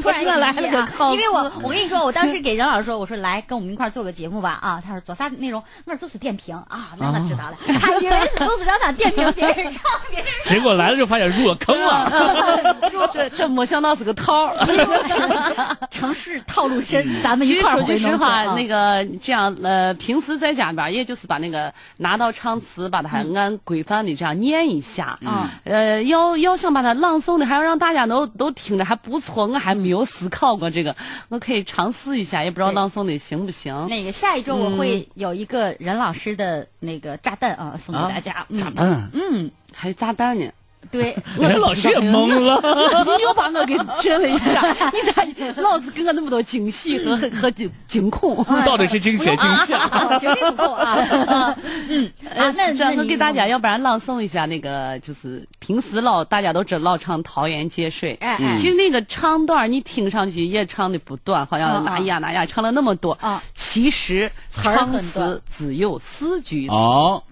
[0.00, 1.16] 突然来了个 考试。
[1.18, 4.80] 因为我我跟你说，我当时给任老师说，我说来跟我们一块做个节目吧啊。
[4.86, 5.60] 他说做啥内容？
[5.84, 6.90] 我说就是点评啊。
[6.96, 10.28] 那我知道了，他以为是都是让他点评别人唱，别人。
[10.44, 12.76] 结果来了就发现入了坑 了。
[13.12, 17.04] 这这没想到是个套儿，城市套路深。
[17.20, 22.59] 咱们一块儿说句实话，那个这样呃，平时在家边也就是把那个拿到唱。
[22.60, 25.18] 词把它按规范的这样念一下，
[25.64, 30.94] 呃，要要想把它朗诵的，还要让大家都都听着还不错，我还没有思考过这个，
[31.28, 33.88] 我可以尝试一下，也不知道朗诵的行不行。
[33.88, 38.46] 那个下一周我会有一个任老师的那个炸弹啊，送给大家。
[38.58, 40.46] 炸弹，嗯，还有炸弹呢。
[40.90, 42.60] 对， 任老师也懵了，
[43.16, 44.60] 你又把我给震了一下，
[44.92, 45.24] 你咋
[45.60, 48.44] 老是给我那么多惊喜和和惊惊恐？
[48.66, 50.18] 到底是惊喜惊吓？
[50.18, 51.54] 绝 对不够啊！
[51.88, 66.72] 嗯，啊，那这样给大家，要不然朗诵一下那个，就是平时老大家都知老唱《桃园结水》，哎哎，其实那个唱段你听上去也唱的不短，好像哪呀哪呀唱了那么多啊，其实唱词只有四句词，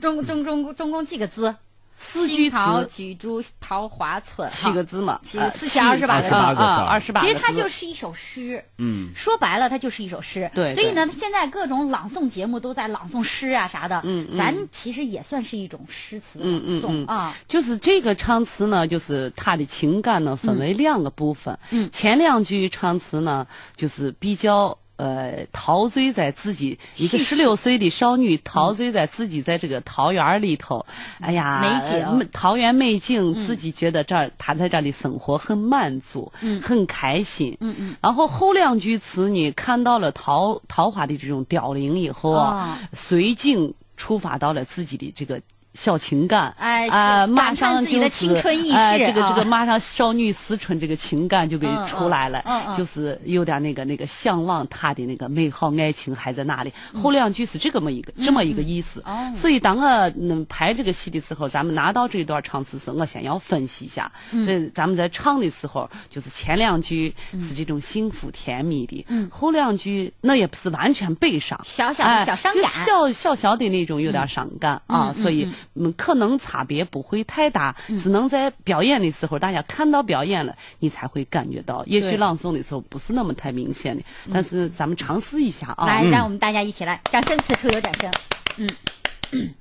[0.01, 1.55] 总总总总共几个字？
[2.01, 2.57] 四句词，
[2.89, 7.21] 居住桃花村，七个字嘛，七四千二十八个字啊，二十八。
[7.21, 10.49] 其实它就是一首诗，嗯，说白了它就是一首诗。
[10.55, 17.37] 对，所以呢，现在各种朗诵节目都在朗诵诗啊啥的，嗯咱其实也算是一种诗词朗诵啊。
[17.49, 23.45] 就是这个唱词呢，就是它的情感呢分为两个部分，嗯，前两句唱词呢
[23.77, 24.79] 就是比较。
[24.99, 30.85] 呃，陶醉在自己一个十六岁的少女，陶醉在自己在这个桃园里头，
[31.21, 36.31] 哎呀，美景，桃园美景，自己觉得这儿，她在这里生活很满足，
[36.61, 37.57] 很开心。
[37.61, 37.97] 嗯嗯。
[38.03, 45.41] 然后后两句词呢，看到了桃桃花的这种凋零以后啊，随景触发到了自己的这个。
[45.75, 52.43] 小情感，哎，啊，马上就青春意识，这个这个马上少女思春这个情感就给出来了，
[52.77, 56.73] 就是有点那个那个向往他的那个美好爱情还在那里。
[56.93, 59.05] 后两句是这么一个这么一个意思。
[59.37, 64.11] 所以当我嗯拍这个戏的时候，咱们拿到这段唱词时，我先要分析一下。
[64.33, 75.49] 嗯，咱们在唱的时候，就是前两句是这种幸福甜蜜的，后两句那也不是完全悲伤，小小的小伤感，小小小的那种有点伤感啊，所以。
[75.75, 81.85] 嗯，可能差别不会太大，只能在表演的时候，大家看到表演了，你才会感觉到。
[81.87, 85.87] 也许朗诵的时候不是那么太明显的，但是咱们尝试一下啊！
[85.87, 88.11] 来，让我们大家一起来，掌声，此处有掌声。
[88.57, 89.55] 嗯，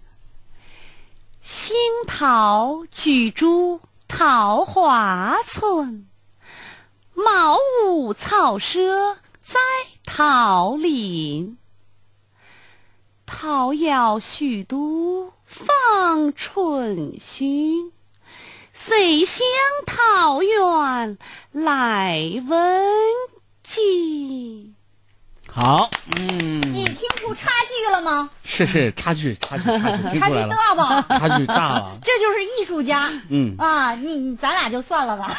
[1.42, 1.76] 新
[2.08, 6.08] 桃居住桃花村，
[7.14, 9.60] 茅屋草舍在
[10.06, 11.58] 桃林。
[13.30, 17.92] 桃夭许都放春寻，
[18.72, 19.46] 谁向
[19.86, 21.18] 桃源
[21.52, 22.88] 来问
[23.62, 24.77] 津？
[25.60, 25.90] 好，
[26.20, 28.30] 嗯，你听出差距了吗？
[28.44, 31.02] 是是差距，差距，差距，差距大吧？
[31.10, 33.12] 差距大了， 这就是艺术家。
[33.30, 35.36] 嗯啊，你咱俩就算了吧。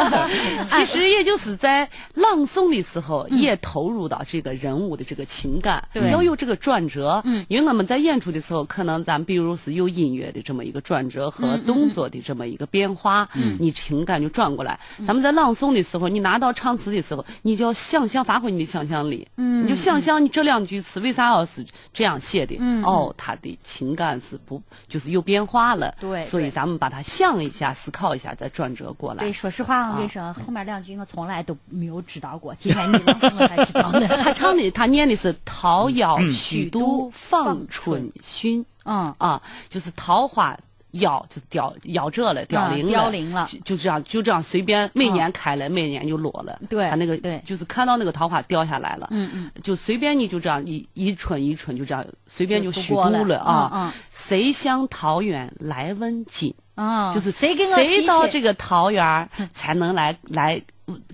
[0.68, 7.22] 其实也就是在朗诵的时候，也投入到这个人物的这个情感，要有这个转折。
[7.24, 14.78] 嗯，因为我们在演出的时候，可能咱比如是有音乐的这么一个转折和动作的这么一个变化，嗯，你情感就转过来。
[15.06, 19.26] 咱们在朗诵的时候，你拿到唱词的时候，你就要想象发挥你的想象力。
[19.38, 22.56] 嗯，你就想想你这两句词为啥要是这样写的？
[22.58, 25.94] 嗯，哦，他的情感是不就是有变化了？
[26.00, 29.20] 对，所以咱们把它想一下，思考一下，再转折过来。
[29.20, 34.06] 对，说实话，我跟你说，后面两句我从来都没有知道过，今天你我才知道的。
[34.22, 38.64] 他唱的，他念的是“桃夭许都访春寻”。
[38.84, 40.56] 嗯啊，就是桃花。
[40.92, 46.58] 夭就凋夭折了，凋零了，凋零了，就这样，就这样随便，每年开了，每年就落了。
[46.70, 53.92] 对，他那个对，就是看到那个桃花掉下来了，嗯嗯，就随便你就这样一一春一春就这样随便就虚度了啊。
[54.10, 56.54] 谁向桃源来问津？
[56.76, 60.60] 啊，就是谁跟谁到这个桃园才能来来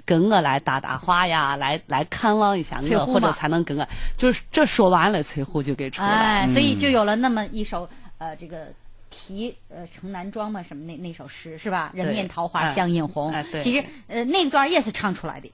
[0.05, 1.57] 跟我来搭搭话呀？
[1.57, 8.69] 来来看望一下我，或者才能跟我，就是这说完了，崔护就给出来，所以就有了那么一首呃这个。
[9.13, 11.93] 题呃城南庄嘛什么那那首诗是吧？
[11.95, 13.33] 人面桃花相映红。
[13.63, 15.49] 其实呃那段也是唱出来的。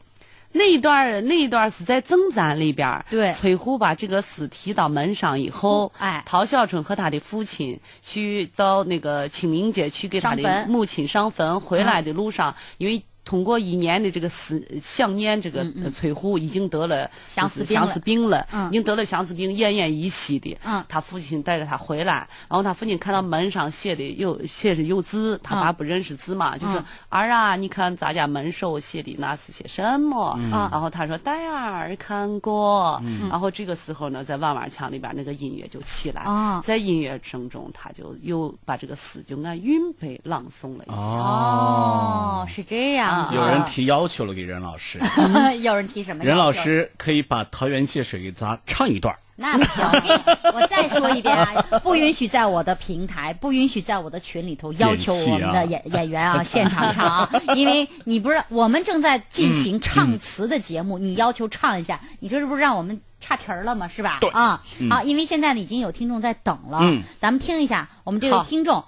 [0.53, 13.03] 那一段那一段是在征战里边对，崔护把这个诗提到门上以后，哎，陶小春和他的父亲去到那个清明节去给他的母亲上坟，回来的路上，因为。
[13.29, 20.57] 通过一年的这个思想念，这个崔护已经得了相思相思病了，已经得了相思病，奄奄一息的。
[20.89, 30.35] 他父亲带着他回来，然后他父亲看到门上写的有写着有字，他爸不认识字嘛，就说儿啊，你看咱家门首写的那是些什么？
[30.51, 32.99] 然后他说呆儿看过。
[33.29, 36.25] 然后这个时候呢，在弯弯腔里边那个音乐就起来，
[36.65, 40.97] 在音乐声中，他就又把这个诗就按韵背朗诵了一下。
[40.97, 43.18] 哦，是这样。
[43.33, 44.99] 有人提要求了，给任老师。
[45.63, 46.25] 有人提什么？
[46.25, 49.15] 任老师可以把《桃园借水》给咱唱一段。
[49.41, 49.85] 那不行，
[50.53, 51.55] 我再说一遍啊，
[51.85, 63.87] 不允许在我的平台，不允许在我的群里头要求我们的演演员啊现场唱啊， 因为你不是我们正在进行唱词的节目，你要求唱一下，你这是不是让我们差评了吗？
[63.87, 64.19] 是吧？
[64.33, 64.61] 啊，
[64.91, 66.81] 好，因为现在呢已经有听众在等了，
[67.21, 68.85] 咱们听一下我们这位听众。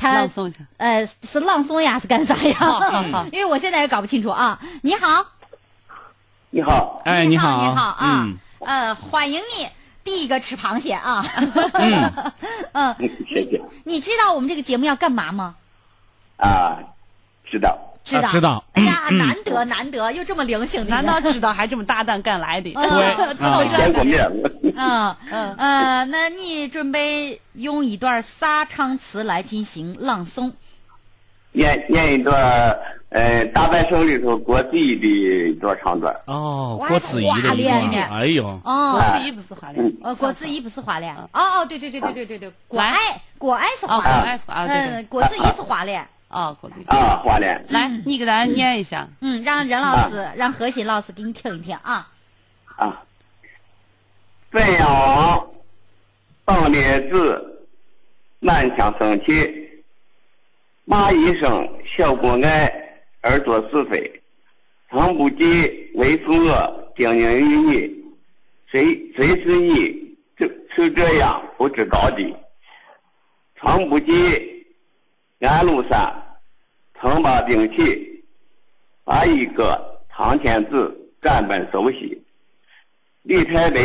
[0.00, 3.26] 他朗诵一下，呃，是朗诵呀，是干啥呀？
[3.30, 4.58] 因为我现在也搞不清楚啊。
[4.80, 5.26] 你好，
[6.48, 8.26] 你好，哎，你好，你好啊，
[8.60, 9.68] 呃，欢迎你，
[10.02, 11.22] 第一个吃螃蟹啊。
[11.74, 12.32] 嗯，
[12.72, 12.96] 嗯，
[13.28, 13.60] 谢谢。
[13.84, 15.54] 你知道我们这个节目要干嘛吗？
[16.38, 16.78] 啊，
[17.44, 17.78] 知道。
[18.04, 18.64] 知道，知道。
[18.72, 22.72] 哎呀，难得难得，又这么灵性，难道知道还这么大胆敢来的？
[22.72, 24.30] 对，见过面。
[24.76, 30.52] 嗯 嗯呃，那你准备用一段啥唱词来进行朗诵？
[31.52, 32.32] 念念一段，
[33.10, 36.14] 呃，大半生里头郭子仪的一段唱段。
[36.26, 38.08] 哦，郭子仪的一段。
[38.10, 39.92] 哎呦，哦，郭子仪不是华联。
[40.02, 41.14] 哦，郭子仪不是华联。
[41.16, 42.96] 哦哦，对对对对对对对，郭爱
[43.36, 44.38] 郭爱是华联。
[44.94, 46.06] 嗯，郭子仪是华联。
[46.30, 47.62] 啊，郭子啊，华联。
[47.68, 49.06] 来，你给咱念一下。
[49.20, 52.08] 嗯，让任老师，让何鑫老师给你听一听啊。
[52.76, 53.02] 啊。
[54.52, 55.50] 汾阳
[56.44, 57.66] 当烈子，
[58.38, 59.68] 满腔生气。
[60.84, 62.72] 骂一声小过爱，
[63.20, 64.22] 而作是非。
[64.88, 68.04] 常不记为父我叮咛于你，
[68.66, 72.34] 谁谁是你就就这样不知高低。
[73.54, 74.59] 常不记
[75.40, 76.38] 安禄山
[77.00, 78.24] 曾把兵器，
[79.04, 82.22] 把一个唐天子赶奔首西。
[83.22, 83.80] 李太白。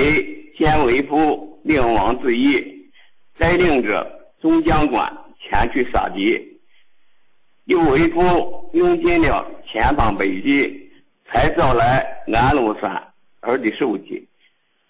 [0.58, 2.90] 见为父领王之意，
[3.38, 5.06] 带领着众将官
[5.38, 6.62] 前去杀敌。
[7.66, 10.90] 有为父用尽了千方百计，
[11.28, 14.26] 才找来安禄山儿的首级。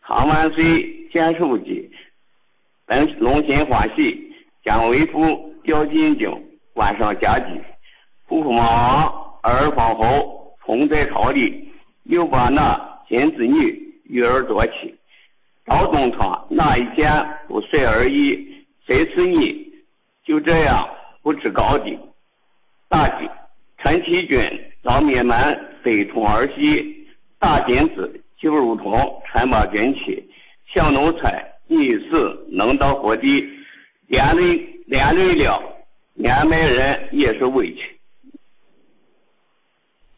[0.04, 1.90] 唐万岁见首级，
[2.86, 4.32] 本龙心欢喜，
[4.64, 6.30] 将为父调进京，
[6.76, 7.46] 官上加级。
[8.28, 11.72] 父父王儿方后同在朝里，
[12.04, 14.94] 又把那金子女育儿多妻。
[15.66, 17.10] 赵东昌哪一件
[17.48, 18.46] 不随而已？
[18.86, 19.74] 谁是你？
[20.26, 20.88] 就这样
[21.24, 21.98] 不知高低。
[22.90, 23.30] 大吉，
[23.78, 24.38] 陈其军
[24.84, 27.08] 遭灭门，非同儿戏。
[27.40, 30.30] 大金子就如同陈八军旗。
[30.68, 33.48] 小奴才，你死能到何地？
[34.08, 34.58] 连累
[34.88, 35.64] 连累了
[36.16, 38.00] 年迈人也是委屈。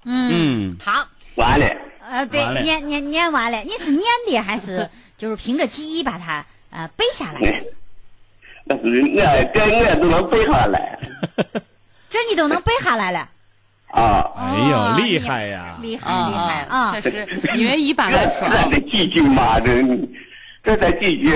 [0.06, 1.66] 嗯，好，完了。
[2.10, 3.62] 呃，对，念念念完了。
[3.64, 4.90] 你是念的还是？
[5.18, 7.64] 就是凭着记忆把它呃背下来，
[8.66, 11.00] 那是我这我都能背下来，
[12.08, 13.28] 这你都能背下来了
[13.88, 14.32] 啊！
[14.38, 15.80] 哎呦，厉害呀！
[15.82, 17.02] 厉害厉害啊！
[17.02, 19.84] 确实，因为一般来说，这几句嘛，这
[20.62, 21.32] 这才几句。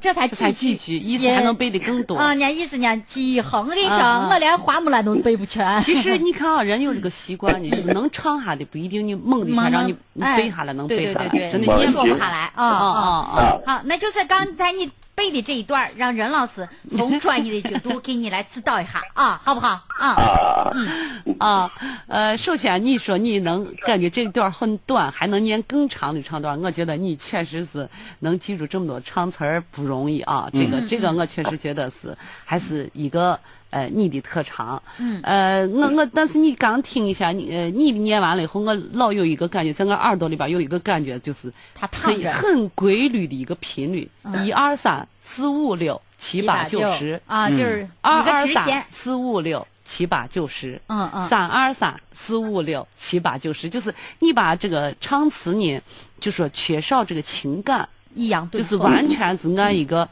[0.00, 2.32] 这才才几句，意思还能背得更多啊！
[2.34, 3.96] 念意思念记忆好，我跟你说，
[4.30, 5.78] 我连花木兰都背不全。
[5.80, 9.94] 其实你看啊，人有这个习惯，你能唱下的不一定你猛的一下让你
[10.36, 12.98] 背下来能背下来，真的你说不下来啊啊
[13.36, 13.58] 啊！
[13.66, 14.90] 好，那就是刚才你。
[15.14, 19.82] 背的这一段，让任老师从专业的角度给你来指导一下 啊，好不好？
[19.98, 21.70] 啊，嗯啊，
[22.08, 27.88] 呃，首先你说你能感觉这段很短，还能念更长的唱段，我觉得你确实是
[28.20, 30.48] 能记住这么多唱词儿不容易啊。
[30.52, 33.38] 这个这个，我确实觉得是还是一个。
[33.72, 44.06] 呃，你的特长，嗯，呃，我我，但是你刚听一下，你呃，你念完了以后，我老有一个感觉，在我耳朵里边有一个感觉，就是它很很规律的一个频率，
[44.44, 47.18] 一二三四五六七八九十。
[47.26, 55.80] 啊，就是二二三四五六七八九十，嗯嗯，三二三四五六七八九十，就是你把这个唱词呢，
[56.20, 60.06] 就说缺少这个情感，抑扬顿就是完全是按一个。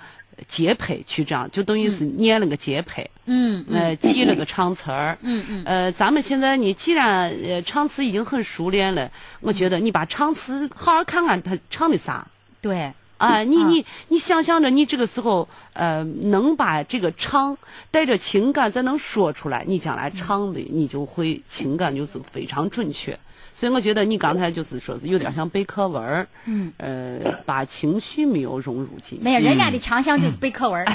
[0.49, 3.07] 节拍去这样，就等于是念了个节拍。
[3.27, 3.65] 嗯。
[3.71, 5.17] 呃，记了个唱词儿。
[5.23, 5.63] 嗯嗯。
[5.65, 9.11] 呃，咱们现在你既然呃唱词已经很熟练了，
[9.41, 12.27] 我觉得你把唱词好好看看他唱的啥。
[12.61, 12.93] 对。
[13.19, 17.55] 啊，你你你想象着，你这个时候呃，能把这个唱
[17.91, 23.19] 带着情感再能说出来，你将来唱的你就会情感就是非常准确。
[23.61, 29.23] 所以我觉得你刚才就是说是有点像背课文儿，嗯，呃，把情绪没有融入进去。
[29.23, 30.87] 没有，人家的强项就是背课文儿，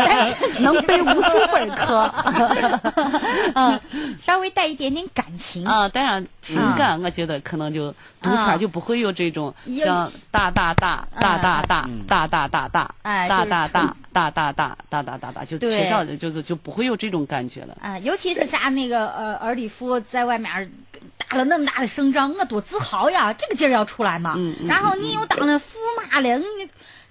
[0.62, 2.10] 能背无数本课。
[3.54, 3.78] 嗯，
[4.18, 17.76] 稍微带一点点感情啊，带上情感，我觉得可能就读出来就不会有这种像大大大大大大大大大大哎大大大大大大大大大大，就缺少就是就不会有这种感觉了。
[17.80, 20.72] 啊，尤其是啥那个呃儿里夫在外面。
[21.18, 23.32] 打了那么大的胜仗，我多自豪呀！
[23.32, 24.36] 这个劲儿要出来嘛。
[24.66, 25.62] 然后你又当了驸
[25.96, 26.44] 马了，你。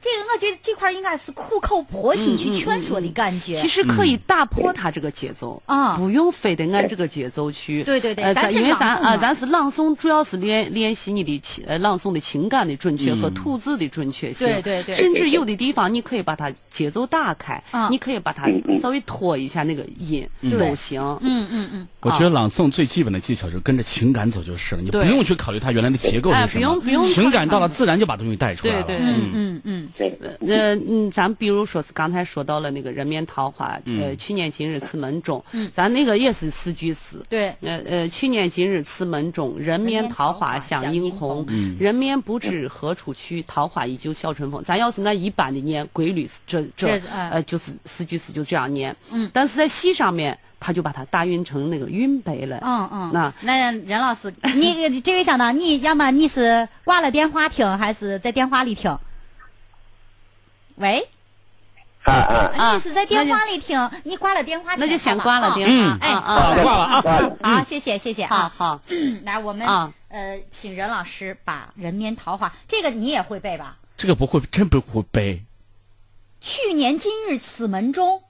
[0.06, 3.56] 这个我觉得这块应该是苦口婆心去劝说的感觉。
[3.56, 7.84] 其实可以打破他这个节奏啊，不用非得按这个节奏去。
[7.84, 14.48] 对对对，咱因为咱啊，咱是朗诵，主要是练练习你的情呃朗诵的情感的准确和吐字的准确性。
[14.48, 14.96] 对对对。
[14.96, 18.48] 甚至有的地方你可以把它节奏打开，你可以把它
[18.80, 20.30] 稍微拖一下那个音
[20.60, 21.02] 都行。
[21.22, 21.88] 嗯嗯嗯。
[22.02, 26.50] 我觉得朗诵最基本的技巧就是跟着情感走就是了，你不用去考虑它原来的结构是什么。
[26.52, 27.04] 不用不用。
[27.04, 28.84] 情感到了，自然就把东西带出来了。
[28.84, 29.90] 对对嗯嗯嗯。
[29.98, 35.44] 呃嗯，咱比如说是刚才说到了那个人面桃花，呃，去年今日此门中，
[35.74, 37.18] 咱那个也是四句诗。
[37.30, 41.46] 对，呃呃，去年今日此门中，人面桃花相映红，
[41.80, 44.64] 人面不知何处去，桃花依旧笑春风。
[44.64, 48.96] 咱要是那一般的念规律，这这呃就是四句诗就这样念。
[49.12, 52.60] 嗯，但是在戏上面，他就把它打韵成那个韵背了。
[52.64, 58.98] 嗯嗯，那那任老师，你这位乡长，你要么你是挂了电话听，还是在电话里听？
[60.76, 61.08] 喂，
[62.04, 62.74] 啊啊！
[62.76, 65.98] 你是在电话里听，你挂了电话，那就先挂了电话。
[66.02, 66.14] 哎，
[66.64, 67.60] 挂了啊！
[67.60, 68.82] 好，谢谢谢谢啊好，
[69.24, 69.66] 来，我们
[70.10, 73.78] 呃，请任老师把《人面桃花》这个你也会背吧？
[73.98, 75.44] 这个不会，真不会背。
[76.42, 78.22] 去年今日此门中，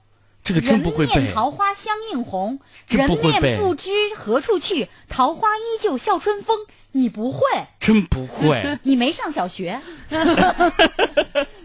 [0.44, 1.14] 这个真不会背。
[1.14, 6.56] 人面桃花相映红，人面不知何处去，桃花依旧笑春风。
[6.96, 7.40] 你不会，
[7.78, 8.64] 真不会。
[8.82, 9.78] 你没上小学。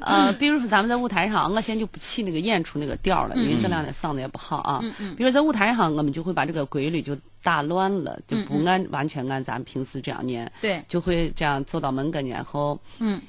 [0.02, 4.82] 呃，比如说咱们在舞台上，我现在就不起那个演出那个调了，因为这两天嗓子也不好啊。
[4.84, 5.16] 嗯嗯。
[5.16, 10.52] 比如在舞台上，我们就会把这个规律就打乱了，就不按完全按咱们平时这样念。
[10.60, 10.84] 对。
[10.90, 12.78] 就会这样走到门跟前后。
[13.00, 13.22] 嗯。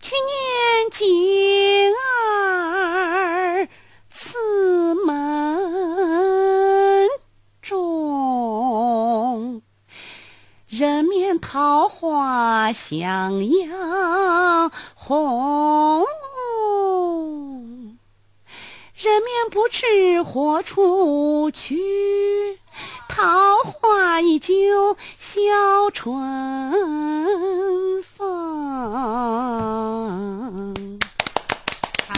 [0.00, 3.68] 去年今儿
[4.10, 4.34] 此
[5.06, 7.08] 门
[7.62, 9.62] 中。
[10.76, 13.70] 人面桃花相映
[14.96, 16.04] 红，
[18.92, 22.58] 人面不知何处去，
[23.08, 25.42] 桃花依旧笑
[25.92, 26.02] 春
[28.02, 28.24] 风。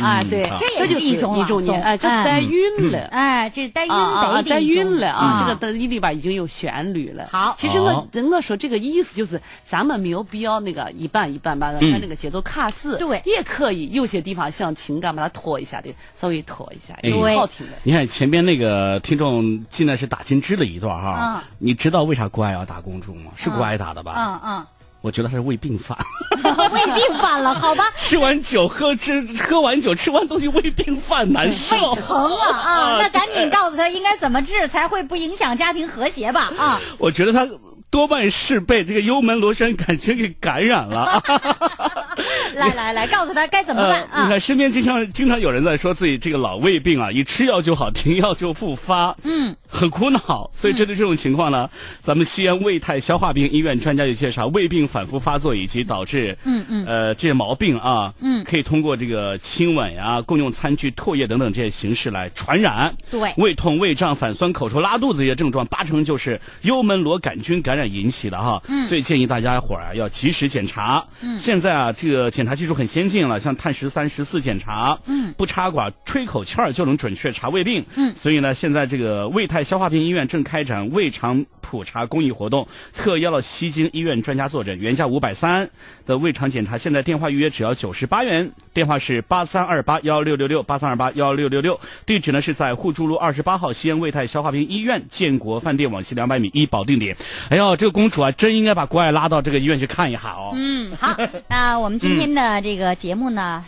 [0.02, 7.28] 啊，对，这也是一种一种年，哎，这是带韵了，哎，这是带韵的带韵了啊，这个的里里边已经有旋律了。
[7.32, 17.72] 好，其实我我说这个意思就是，咱们没有必要那个一半一半把它那个节奏卡死，对，也可以有些地方像情感把它拖一下的，稍微拖一下，对，好听的。
[17.82, 23.32] 你看前边那个听众进来是打金枝的一段哈，你知道为啥郭艾要打公主吗？
[23.34, 24.14] 是郭艾打的吧？
[24.16, 24.66] 嗯嗯。
[25.06, 25.96] 我觉得他是胃病犯，
[26.72, 27.84] 胃病犯了，好吧？
[27.96, 32.98] 吃完酒喝吃喝完酒吃完东西胃病犯难受，胃疼啊啊！
[33.00, 36.80] 那赶紧告诉他应该怎么治才会不影响家庭和谐吧啊！
[36.98, 37.46] 我觉得他。
[37.90, 41.22] 多半是被这个幽门螺旋杆菌给感染了。
[42.54, 44.22] 来来来，告诉他该怎么办啊！
[44.22, 50.50] 你看身边经常经常有人在说自己这个老胃病啊，一吃药就好，停药就复发，嗯，很苦恼。
[50.54, 51.68] 所以针对这种情况呢，
[52.00, 62.94] 咱们西安胃泰消化病医院专家就介绍，胃病反复发作以及导致嗯嗯呃这些毛病啊，嗯，可以通过这个亲吻呀、共用餐具、唾液等等这些形式来传染。
[63.10, 68.62] 对，胃痛、胃胀、反酸、口臭、拉肚子这些症状，八成就是幽门螺杆菌感染引起的哈。
[68.68, 71.04] 嗯，所以建议大家伙儿啊要及时检查。
[71.20, 77.84] 嗯，现在啊这个检查技术很先进了，像碳十三、十四检查，嗯，不插管、吹口气儿就能准确查胃病。
[77.96, 85.68] 嗯，所以呢，现在这个胃泰消化病医院正开展胃肠普查公益活动，特邀了西京医院专家坐诊，原价五百三
[86.06, 97.16] 的胃肠检查，现在电话预约只要九十八元，电话是八三二八幺六六六八三二八幺六六六，地址呢是在互助路二十八号西安胃泰消化病医院建国饭店往西两百米一保定点。
[97.48, 100.52] 哎呦，这个公主啊，真应该把国外拉到这个医院去看一下哦。
[100.54, 101.16] 嗯，好，
[101.48, 103.64] 那我们今天的这个节目呢？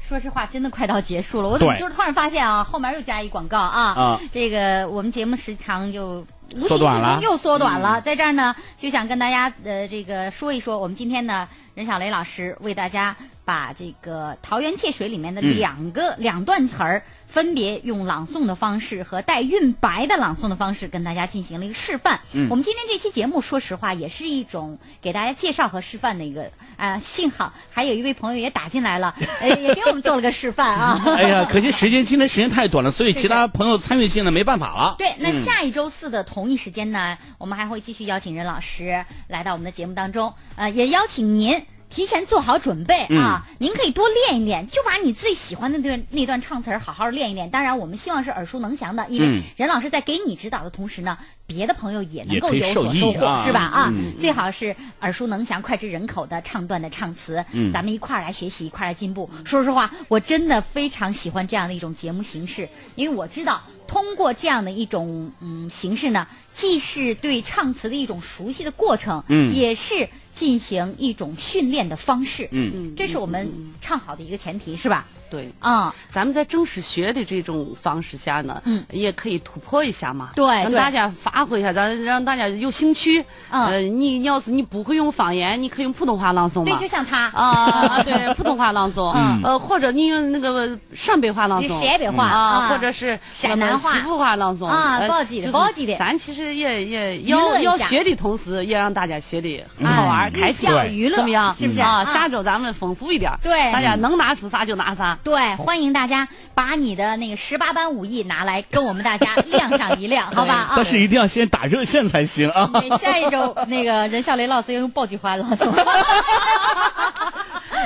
[0.00, 1.48] 说实话，真的快到结束了。
[1.48, 3.82] 我怎么就是突然发现啊，后面又加一广告啊？
[3.96, 6.24] 啊，这个我们节目时长就
[6.54, 8.00] 无形之中又缩短了。
[8.00, 13.16] 在这儿呢，就想跟大家呃这个说一说，我们今天呢，任小雷老师为大家
[13.46, 17.02] 把这个《桃园借水》里面的两个两段词儿。
[17.26, 22.18] 分别用朗诵的方式和带韵白的朗诵的方式跟大家进行了一个示范。
[22.32, 26.98] 嗯，我们今天这期节目，说实话也是一种给大家介绍和示范的一个啊。
[27.00, 31.02] 幸好还有一位朋友也打进来了，呃，也给我们做了个示范啊。
[31.18, 34.94] 哎呀，可惜时间今天时间太短了，所以其他朋友参与进来没办法了。
[34.96, 41.60] 对，那下一周四的同一时间呢，我们还会继续邀请任老师来到我们的节目当中，呃，也邀请您。
[41.88, 43.46] 提前做好准备啊！
[43.58, 47.48] 您可以多练一练，就把你自己喜欢的那段那段唱词儿好好练一练。
[47.48, 51.16] 当然，我们希望是耳熟能详的，因为任老师在给你指导的同时呢，
[51.46, 53.60] 别的朋友也能够有所收获，是吧？
[53.60, 59.30] 啊，最好是耳熟能详、脍炙人口的唱段的唱词，咱们一块儿来学习，一块儿来进步。
[59.44, 70.08] 说实话，我真的非常喜欢这样的一种节目形式，因为我知道通过这样的一种嗯形式呢，既是对唱词的一种熟悉的过程，嗯，也是。
[70.36, 75.06] 进行一种训练的方式，嗯，这是我们唱好的一个前提，是吧？
[75.28, 83.24] 对，啊，咱们在正式学的这种方式下呢，嗯，也可以突破一下嘛，对，让大家发挥一下，咱让大家有兴趣。
[83.50, 87.26] 呃，你你要是你不会用方言，你可以用普通话朗诵嘛，对，就像他。
[87.30, 89.12] 啊，对，普通话朗诵，
[89.42, 94.66] 呃，或者你用那个陕北话朗诵，陕北话啊，或者是陕南话、西部话朗诵。
[94.66, 95.96] 啊，高级的，高级的。
[95.96, 101.54] 咱其实也也要要学的同时，也让大家学的很好玩、开心，娱乐怎么样？
[101.58, 102.04] 是不是啊？
[102.12, 105.18] 下周咱们丰富一点，对，大家能拿出啥就拿啥。
[105.22, 110.72] 对，欢迎大家把你的那个十八般武艺拿来跟我们大家 亮上一亮，好吧？
[110.76, 112.70] 但是一定要先打热线才行啊！
[113.00, 115.70] 下一周 那个任笑雷老师要用爆菊花朗诵，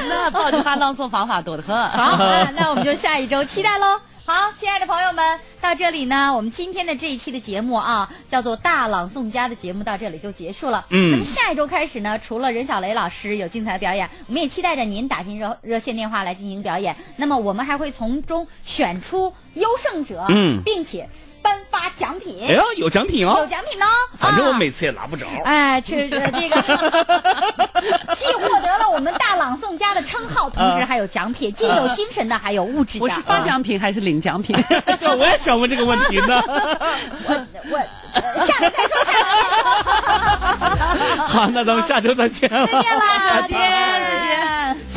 [0.09, 1.89] 那爆菊花朗诵方法多得很。
[1.89, 2.17] 好，
[2.57, 4.01] 那我们就下一周期待喽。
[4.33, 10.87] 好，亲爱的朋友们，到这里呢，我们今天的这一期的节目啊，叫做《大朗诵家》的节目到这里就结束了。
[10.91, 16.95] 嗯，那么下一周开始呢，除了任小雷老师有精彩的表演，我们也期待着您打进热热线电话来进行表演。
[17.17, 21.09] 那么我们还会从中选出优胜者，嗯，并且。
[21.43, 23.87] 颁发奖品，哎呀，有奖品哦，有奖品哦，
[24.19, 25.27] 反正我每次也拿不着。
[25.45, 26.29] 哎，这这个
[28.17, 33.05] 既获得了我们大朗诵家的称号，同时还有奖品，既有精神的，还有物质的。
[33.05, 34.57] 我是发奖品还是领奖品？
[35.19, 36.43] 我也想问这个问题呢。
[37.27, 37.79] 我我
[38.45, 39.41] 下次再说，下周再
[41.17, 41.25] 说。
[41.27, 42.49] 好，那咱们下周再见。
[42.51, 44.90] 再见啦，再见再见。